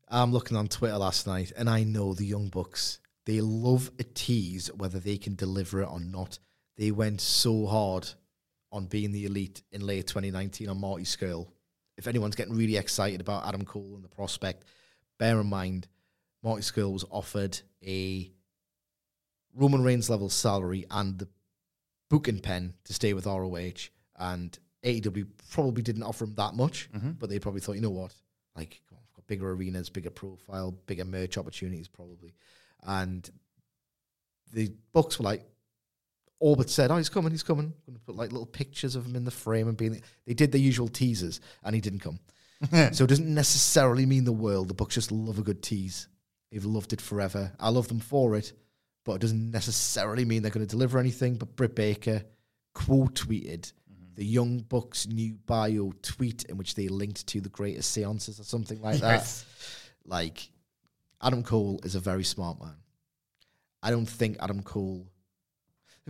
[0.09, 2.99] I'm looking on Twitter last night, and I know the Young Bucks.
[3.25, 6.41] They love a tease, whether they can deliver it or not.
[6.77, 8.09] They went so hard
[8.73, 11.47] on being the elite in late 2019 on Marty Scurll.
[12.01, 14.65] If anyone's getting really excited about Adam Cole and the prospect,
[15.19, 15.87] bear in mind
[16.43, 18.33] Marty Scurll was offered a
[19.55, 21.29] Roman Reigns level salary and the
[22.09, 27.11] booking pen to stay with ROH, and AEW probably didn't offer him that much, mm-hmm.
[27.19, 28.15] but they probably thought, you know what,
[28.57, 32.33] like on, we've got bigger arenas, bigger profile, bigger merch opportunities, probably,
[32.85, 33.29] and
[34.55, 35.45] the Bucks were like,
[36.41, 39.07] all but said, "Oh, he's coming, he's coming." Going to put like little pictures of
[39.07, 40.03] him in the frame and being.
[40.27, 42.19] They did the usual teasers, and he didn't come.
[42.93, 44.69] so it doesn't necessarily mean the world.
[44.69, 46.09] The Bucks just love a good tease.
[46.51, 47.53] They've loved it forever.
[47.61, 48.53] I love them for it,
[49.05, 51.37] but it doesn't necessarily mean they're going to deliver anything.
[51.37, 52.25] But Britt Baker
[52.75, 54.15] quote tweeted mm-hmm.
[54.15, 58.45] the Young Bucks new bio tweet in which they linked to the greatest seances or
[58.45, 59.43] something like Yes.
[59.43, 60.11] that.
[60.11, 60.51] Like
[61.23, 62.77] Adam Cole is a very smart man.
[63.83, 65.07] I don't think Adam Cole.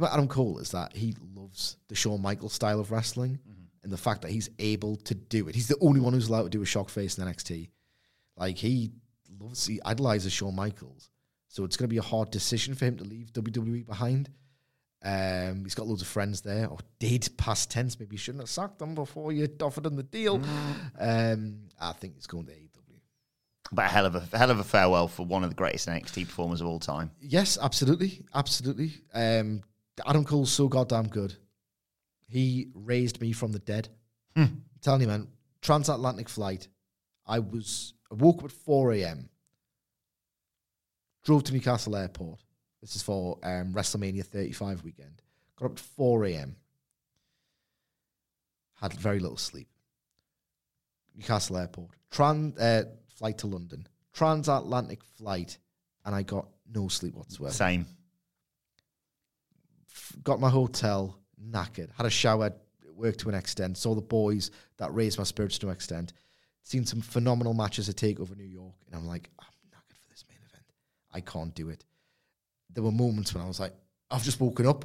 [0.01, 3.39] About Adam Cole is that he loves the Shawn Michaels style of wrestling
[3.83, 5.55] and the fact that he's able to do it.
[5.55, 7.69] He's the only one who's allowed to do a shock face in NXT.
[8.37, 8.91] Like he
[9.39, 11.11] loves, he idolizes Shawn Michaels.
[11.49, 14.31] So it's going to be a hard decision for him to leave WWE behind.
[15.03, 17.99] Um, he's got loads of friends there, or did past tense.
[17.99, 20.41] Maybe you shouldn't have sacked them before you offered him the deal.
[20.99, 23.01] Um, I think he's going to AEW.
[23.73, 26.27] But a hell of a hell of a farewell for one of the greatest NXT
[26.27, 27.11] performers of all time.
[27.21, 28.93] Yes, absolutely, absolutely.
[29.15, 29.63] Um,
[30.07, 31.35] Adam Cole's so goddamn good.
[32.29, 33.89] He raised me from the dead.
[34.37, 35.29] I'm telling you, man,
[35.63, 36.69] transatlantic flight.
[37.27, 39.29] I was I woke up at four a.m.
[41.25, 42.41] Drove to Newcastle Airport.
[42.81, 45.23] This is for um, WrestleMania 35 weekend.
[45.57, 46.57] Got up at four a.m.
[48.81, 49.69] Had very little sleep.
[51.15, 51.91] Newcastle Airport.
[52.11, 52.85] Trans uh,
[53.19, 53.87] flight to London.
[54.13, 55.59] Transatlantic flight,
[56.05, 57.87] and I got no sleep whatsoever Same.
[60.23, 62.53] Got my hotel knackered, had a shower,
[62.95, 66.13] worked to an extent, saw the boys that raised my spirits to an extent,
[66.63, 70.25] seen some phenomenal matches at TakeOver New York, and I'm like, I'm knackered for this
[70.29, 70.67] main event.
[71.13, 71.85] I can't do it.
[72.73, 73.73] There were moments when I was like,
[74.11, 74.85] I've just woken up.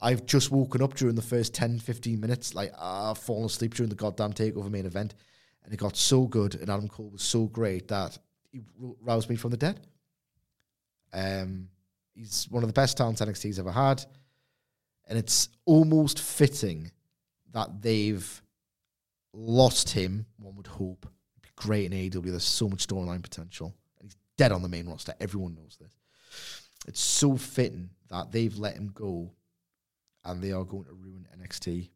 [0.00, 2.54] I've just woken up during the first 10, 15 minutes.
[2.54, 5.14] Like, I've fallen asleep during the goddamn TakeOver main event.
[5.64, 8.16] And it got so good, and Adam Cole was so great that
[8.50, 8.60] he
[9.02, 9.80] roused me from the dead.
[11.12, 11.68] Um,
[12.14, 14.04] he's one of the best talents NXT's ever had
[15.10, 16.92] and it's almost fitting
[17.52, 18.42] that they've
[19.34, 20.24] lost him.
[20.38, 21.04] One would hope.
[21.34, 22.30] It'd be great in AEW.
[22.30, 25.12] There's so much storyline potential, and he's dead on the main roster.
[25.20, 25.98] Everyone knows this.
[26.86, 29.32] It's so fitting that they've let him go,
[30.24, 31.90] and they are going to ruin NXT.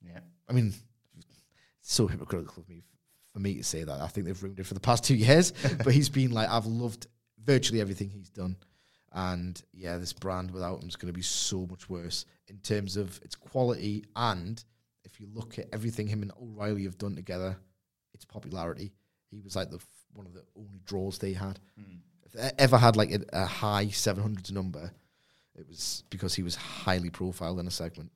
[0.00, 0.20] Yeah.
[0.48, 0.72] I mean,
[1.18, 2.84] it's so hypocritical of me
[3.32, 4.00] for me to say that.
[4.00, 5.52] I think they've ruined it for the past two years,
[5.84, 7.08] but he's been like, I've loved
[7.42, 8.56] virtually everything he's done.
[9.14, 12.96] And yeah, this brand without him is going to be so much worse in terms
[12.96, 14.04] of its quality.
[14.16, 14.62] And
[15.04, 17.56] if you look at everything him and O'Reilly have done together,
[18.14, 18.92] its popularity,
[19.30, 21.58] he was like the f- one of the only draws they had.
[21.76, 21.96] Hmm.
[22.24, 24.92] If they ever had like a, a high 700s number,
[25.58, 28.10] it was because he was highly profiled in a segment.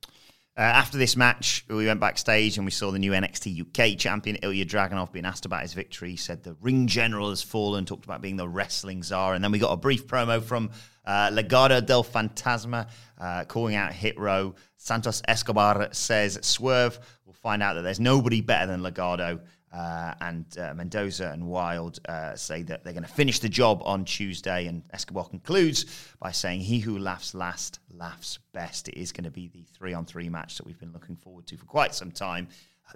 [0.59, 4.37] Uh, after this match, we went backstage and we saw the new NXT UK champion
[4.37, 6.13] Ilya Dragunov being asked about his victory.
[6.13, 9.35] He said the ring general has fallen, talked about being the wrestling czar.
[9.35, 10.71] And then we got a brief promo from
[11.05, 12.89] uh, Legado del Fantasma
[13.21, 14.55] uh, calling out Hit Row.
[14.79, 19.41] Santos Escobar says Swerve will find out that there's nobody better than Legado.
[19.73, 23.83] Uh, and uh, Mendoza and Wilde uh, say that they're going to finish the job
[23.85, 24.67] on Tuesday.
[24.67, 25.85] And Escobar concludes
[26.21, 28.89] by saying, He who laughs last laughs best.
[28.89, 31.47] It is going to be the three on three match that we've been looking forward
[31.49, 32.49] to for quite some time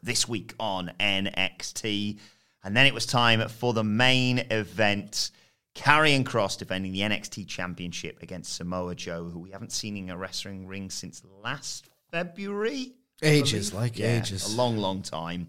[0.03, 2.19] this week on NXT.
[2.63, 5.31] And then it was time for the main event.
[5.75, 10.17] Karrion Kross defending the NXT Championship against Samoa Joe, who we haven't seen in a
[10.17, 12.93] wrestling ring since last February.
[13.23, 14.53] Ages, like Yeah, ages.
[14.53, 15.49] A long, long time.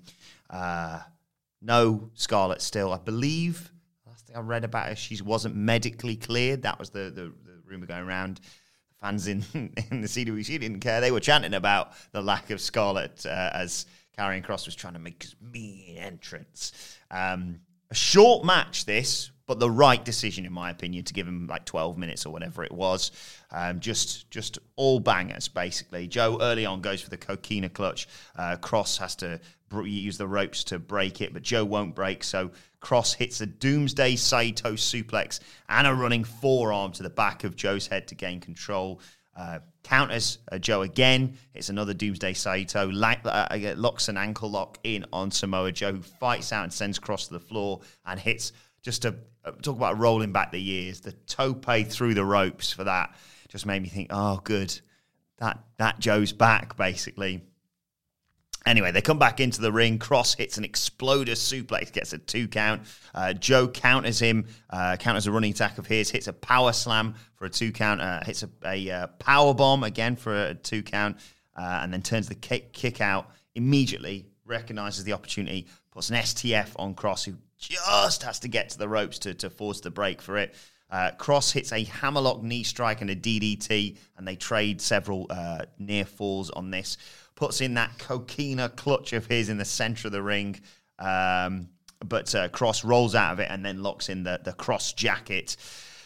[0.50, 1.00] Uh,
[1.62, 2.92] no Scarlett still.
[2.92, 3.72] I believe
[4.08, 6.64] last thing I read about her, she wasn't medically cleared.
[6.64, 8.42] That was the, the, the rumor going around.
[9.02, 11.02] Fans in, in the CWC didn't care.
[11.02, 13.86] They were chanting about the lack of Scarlett uh, as
[14.18, 16.98] Karrion Kross was trying to make his mean entrance.
[17.10, 21.46] Um, a short match, this, but the right decision, in my opinion, to give him
[21.46, 23.12] like 12 minutes or whatever it was.
[23.52, 26.08] Um, just just all bangers, basically.
[26.08, 28.08] Joe early on goes for the coquina clutch.
[28.38, 32.24] Uh, Kross has to br- use the ropes to break it, but Joe won't break.
[32.24, 37.58] So Kross hits a Doomsday Saito suplex and a running forearm to the back of
[37.58, 39.02] Joe's head to gain control.
[39.36, 41.38] Uh, counters uh, Joe again.
[41.54, 42.92] It's another Doomsday Saito.
[42.92, 47.00] Uh, uh, locks an ankle lock in on Samoa Joe, who fights out and sends
[47.00, 49.16] Kross to the floor and hits just to
[49.46, 51.02] uh, talk about rolling back the years.
[51.02, 53.16] The tope through the ropes for that
[53.50, 54.80] just made me think, oh, good.
[55.38, 57.42] That that Joe's back basically.
[58.66, 59.98] Anyway, they come back into the ring.
[59.98, 62.84] Kross hits an exploder suplex, gets a two count.
[63.16, 67.16] Uh, Joe counters him, uh, counters a running attack of his, hits a power slam
[67.36, 70.84] for a two count, uh, hits a, a uh, power bomb again for a two
[70.84, 71.18] count,
[71.58, 74.28] uh, and then turns the kick, kick out immediately.
[74.46, 78.88] Recognizes the opportunity, puts an STF on Kross, who just has to get to the
[78.88, 80.54] ropes to, to force the break for it.
[80.90, 85.32] Uh, Kross hits a hammerlock knee strike and a DDT, and they trade several
[85.80, 86.98] near falls on this
[87.42, 90.56] puts in that coquina clutch of his in the center of the ring.
[91.00, 91.70] Um,
[92.06, 95.58] but uh, Kross rolls out of it and then locks in the, the cross jacket.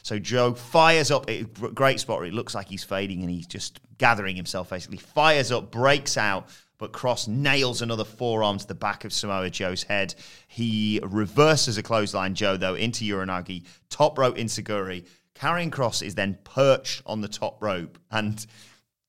[0.01, 1.29] So Joe fires up.
[1.29, 2.19] It, great spot.
[2.19, 4.69] where It looks like he's fading and he's just gathering himself.
[4.69, 9.49] Basically, fires up, breaks out, but Kross nails another forearm to the back of Samoa
[9.49, 10.15] Joe's head.
[10.47, 15.05] He reverses a clothesline Joe though into Uranage, top rope Enzuigiri.
[15.35, 18.45] Karrion Kross is then perched on the top rope, and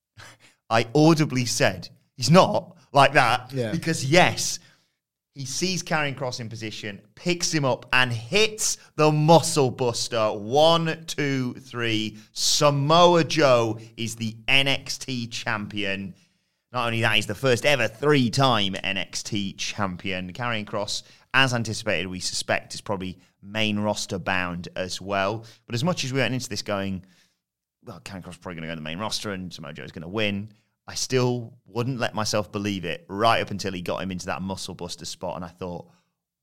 [0.71, 3.53] I audibly said, He's not like that.
[3.53, 3.73] Yeah.
[3.73, 4.59] Because yes,
[5.37, 10.33] he sees Karrion Kross in position, picks him up, and hits the muscle buster.
[10.33, 12.17] One, two, three.
[12.33, 16.15] Samoa Joe is the NXT champion.
[16.73, 20.33] Not only that, he's the first ever three time NXT champion.
[20.33, 21.03] Karrion Kross,
[21.35, 25.45] as anticipated, we suspect is probably main roster bound as well.
[25.67, 27.05] But as much as we went into this going,
[27.85, 29.85] well, Karrion Kross is probably going to go to the main roster and Samoa Joe
[29.85, 30.49] is going to win.
[30.87, 34.41] I still wouldn't let myself believe it right up until he got him into that
[34.41, 35.37] muscle buster spot.
[35.37, 35.87] And I thought,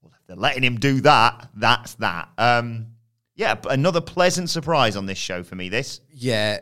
[0.02, 2.28] well, if they're letting him do that, that's that.
[2.36, 2.88] Um,
[3.34, 5.68] yeah, but another pleasant surprise on this show for me.
[5.68, 6.58] This, Yeah,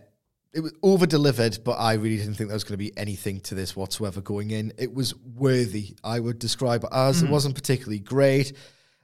[0.52, 3.40] it was over delivered, but I really didn't think there was going to be anything
[3.40, 4.72] to this whatsoever going in.
[4.78, 5.96] It was worthy.
[6.04, 8.52] I would describe it as it wasn't particularly great.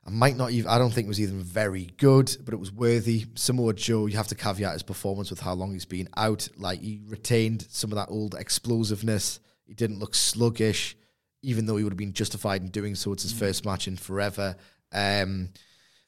[0.09, 0.71] I might not even.
[0.71, 3.27] I don't think it was even very good, but it was worthy.
[3.35, 6.49] Samoa Joe, you have to caveat his performance with how long he's been out.
[6.57, 9.39] Like he retained some of that old explosiveness.
[9.67, 10.97] He didn't look sluggish,
[11.43, 13.13] even though he would have been justified in doing so.
[13.13, 14.57] It's his first match in forever.
[14.93, 15.51] Um,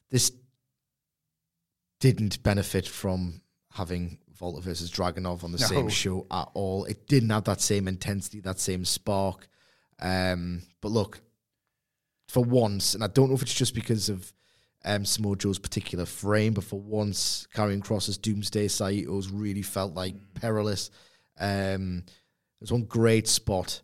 [0.09, 0.31] this
[1.99, 3.41] didn't benefit from
[3.71, 6.85] having WALTER versus Dragunov on the same show at all.
[6.85, 9.47] It didn't have that same intensity, that same spark.
[9.99, 11.21] Um, but look,
[12.31, 14.31] for once, and I don't know if it's just because of
[14.85, 20.15] um, Samoa Joe's particular frame, but for once, Karrion Kross's Doomsday Saito's really felt like
[20.35, 20.91] perilous.
[21.37, 22.03] Um,
[22.59, 23.81] there's one great spot.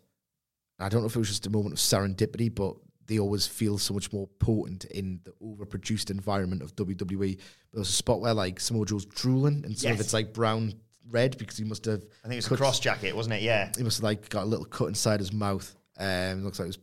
[0.78, 2.74] I don't know if it was just a moment of serendipity, but
[3.04, 7.36] they always feel so much more potent in the overproduced environment of WWE.
[7.36, 10.72] But there's a spot where like Samoa Joe's drooling, and some of it's like brown
[11.10, 12.02] red because he must have.
[12.24, 13.42] I think it was a cross jacket, wasn't it?
[13.42, 13.70] Yeah.
[13.76, 15.74] He must have like got a little cut inside his mouth.
[15.98, 16.78] Um, looks like it was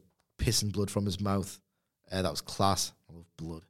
[0.45, 1.59] pissing blood from his mouth.
[2.11, 2.91] Uh, that was class.
[3.09, 3.61] I love blood.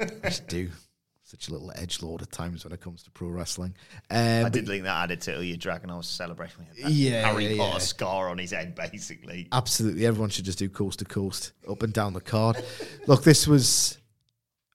[0.00, 0.70] I just do.
[1.26, 3.74] Such a little edge lord at times when it comes to pro wrestling.
[4.10, 6.66] Um, I did think that added to Ilya Dragunov's celebration.
[6.74, 7.78] He had that Yeah, Harry yeah, Potter yeah.
[7.78, 9.48] scar on his head, basically.
[9.50, 12.62] absolutely everyone should just do coast to coast, up and down the card.
[13.06, 13.96] Look, this was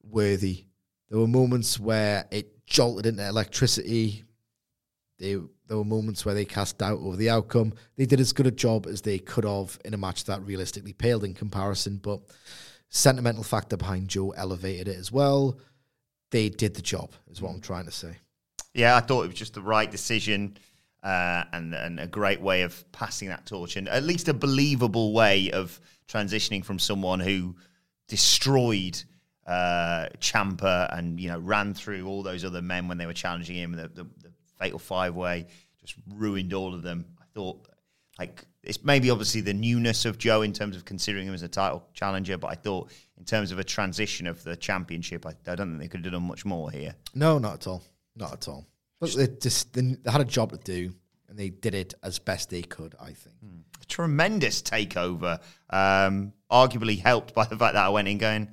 [0.03, 0.65] worthy.
[1.09, 4.23] There were moments where it jolted into electricity.
[5.19, 5.37] They,
[5.69, 7.73] there were moments where they cast doubt over the outcome.
[7.95, 10.93] They did as good a job as they could have in a match that realistically
[10.93, 12.21] paled in comparison, but
[12.89, 15.59] sentimental factor behind Joe elevated it as well.
[16.31, 18.17] They did the job, is what I'm trying to say.
[18.73, 20.57] Yeah, I thought it was just the right decision
[21.03, 25.13] uh, and and a great way of passing that torch, and at least a believable
[25.13, 27.55] way of transitioning from someone who
[28.07, 29.01] destroyed
[29.45, 33.55] uh, Ciampa and you know ran through all those other men when they were challenging
[33.55, 33.71] him.
[33.73, 35.47] The, the, the fatal five way
[35.79, 37.05] just ruined all of them.
[37.19, 37.67] I thought
[38.17, 41.47] like it's maybe obviously the newness of Joe in terms of considering him as a
[41.47, 45.55] title challenger, but I thought in terms of a transition of the championship, I, I
[45.55, 46.95] don't think they could have done much more here.
[47.15, 47.83] No, not at all.
[48.15, 48.67] Not at all.
[48.99, 50.93] But they just they had a job to do,
[51.29, 52.95] and they did it as best they could.
[52.99, 53.35] I think.
[53.87, 55.39] tremendous takeover.
[55.69, 58.49] Um, arguably helped by the fact that I went in going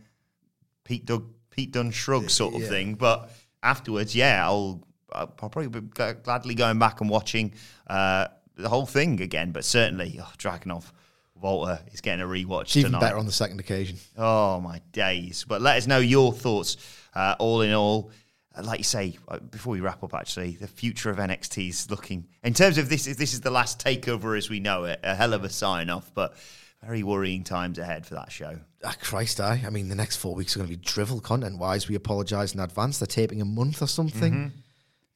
[0.84, 2.94] Pete Doug, Pete Dunne shrug sort of thing.
[2.94, 3.30] But
[3.62, 7.54] afterwards, yeah, I'll, I'll probably be gladly going back and watching
[7.86, 9.52] uh, the whole thing again.
[9.52, 10.84] But certainly, oh, Dragunov
[11.34, 13.00] WALTER is getting a rewatch It's even tonight.
[13.00, 13.98] better on the second occasion.
[14.16, 15.44] Oh my days!
[15.46, 16.76] But let us know your thoughts.
[17.14, 18.10] Uh, all in all,
[18.56, 21.90] uh, like you say, uh, before we wrap up, actually, the future of NXT is
[21.90, 22.26] looking.
[22.42, 25.00] In terms of this, is this is the last takeover as we know it.
[25.02, 26.36] A hell of a sign off, but
[26.82, 28.58] very worrying times ahead for that show.
[28.84, 29.62] Ah, Christ, I.
[29.66, 31.88] I mean, the next four weeks are going to be drivel content wise.
[31.88, 32.98] We apologise in advance.
[32.98, 34.52] They're taping a month or something.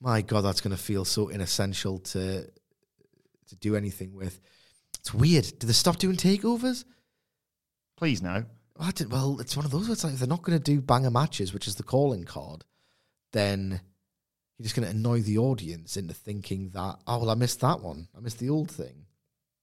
[0.00, 2.42] My God, that's going to feel so inessential to
[3.48, 4.40] to do anything with.
[4.98, 5.52] It's weird.
[5.58, 6.84] Do they stop doing takeovers?
[7.96, 8.44] Please no.
[8.78, 10.64] I did, well, it's one of those where it's like if they're not going to
[10.64, 12.64] do banger matches, which is the calling card,
[13.32, 13.80] then
[14.56, 17.80] you're just going to annoy the audience into thinking that, oh, well, I missed that
[17.80, 18.08] one.
[18.16, 19.06] I missed the old thing.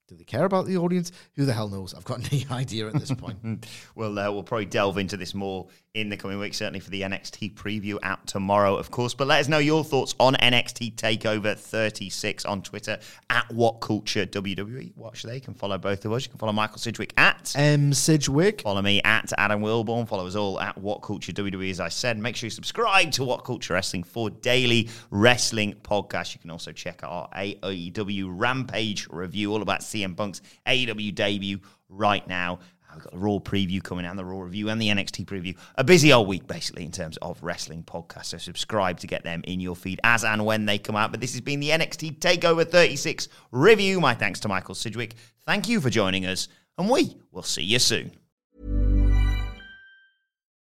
[0.08, 1.12] Do they care about the audience?
[1.36, 1.94] Who the hell knows?
[1.94, 3.68] I've got no idea at this point.
[3.96, 5.68] we'll uh, we'll probably delve into this more
[5.98, 9.16] in the coming weeks, certainly for the NXT preview out tomorrow, of course.
[9.16, 13.00] But let us know your thoughts on NXT Takeover 36 on Twitter
[13.32, 14.95] at What Culture WWE.
[14.95, 15.34] Watch there.
[15.34, 16.24] You can follow both of us.
[16.24, 18.62] You can follow Michael Sidgwick at M Sidgwick.
[18.62, 20.08] Follow me at Adam Wilborn.
[20.08, 21.72] Follow us all at What Culture WWE.
[21.72, 26.36] As I said, make sure you subscribe to What Culture Wrestling for daily wrestling podcasts.
[26.36, 31.60] You can also check out our AEW Rampage review, all about CM Punk's AEW debut
[31.89, 32.60] right now.
[32.98, 35.56] We've got the Raw preview coming and the Raw review and the NXT preview.
[35.76, 38.26] A busy old week, basically, in terms of wrestling podcasts.
[38.26, 41.12] So subscribe to get them in your feed as and when they come out.
[41.12, 44.02] But this has been the NXT TakeOver 36 review.
[44.02, 45.14] My thanks to Michael Sidgwick.
[45.45, 46.48] Thank you for joining us,
[46.80, 48.12] and we will see you soon.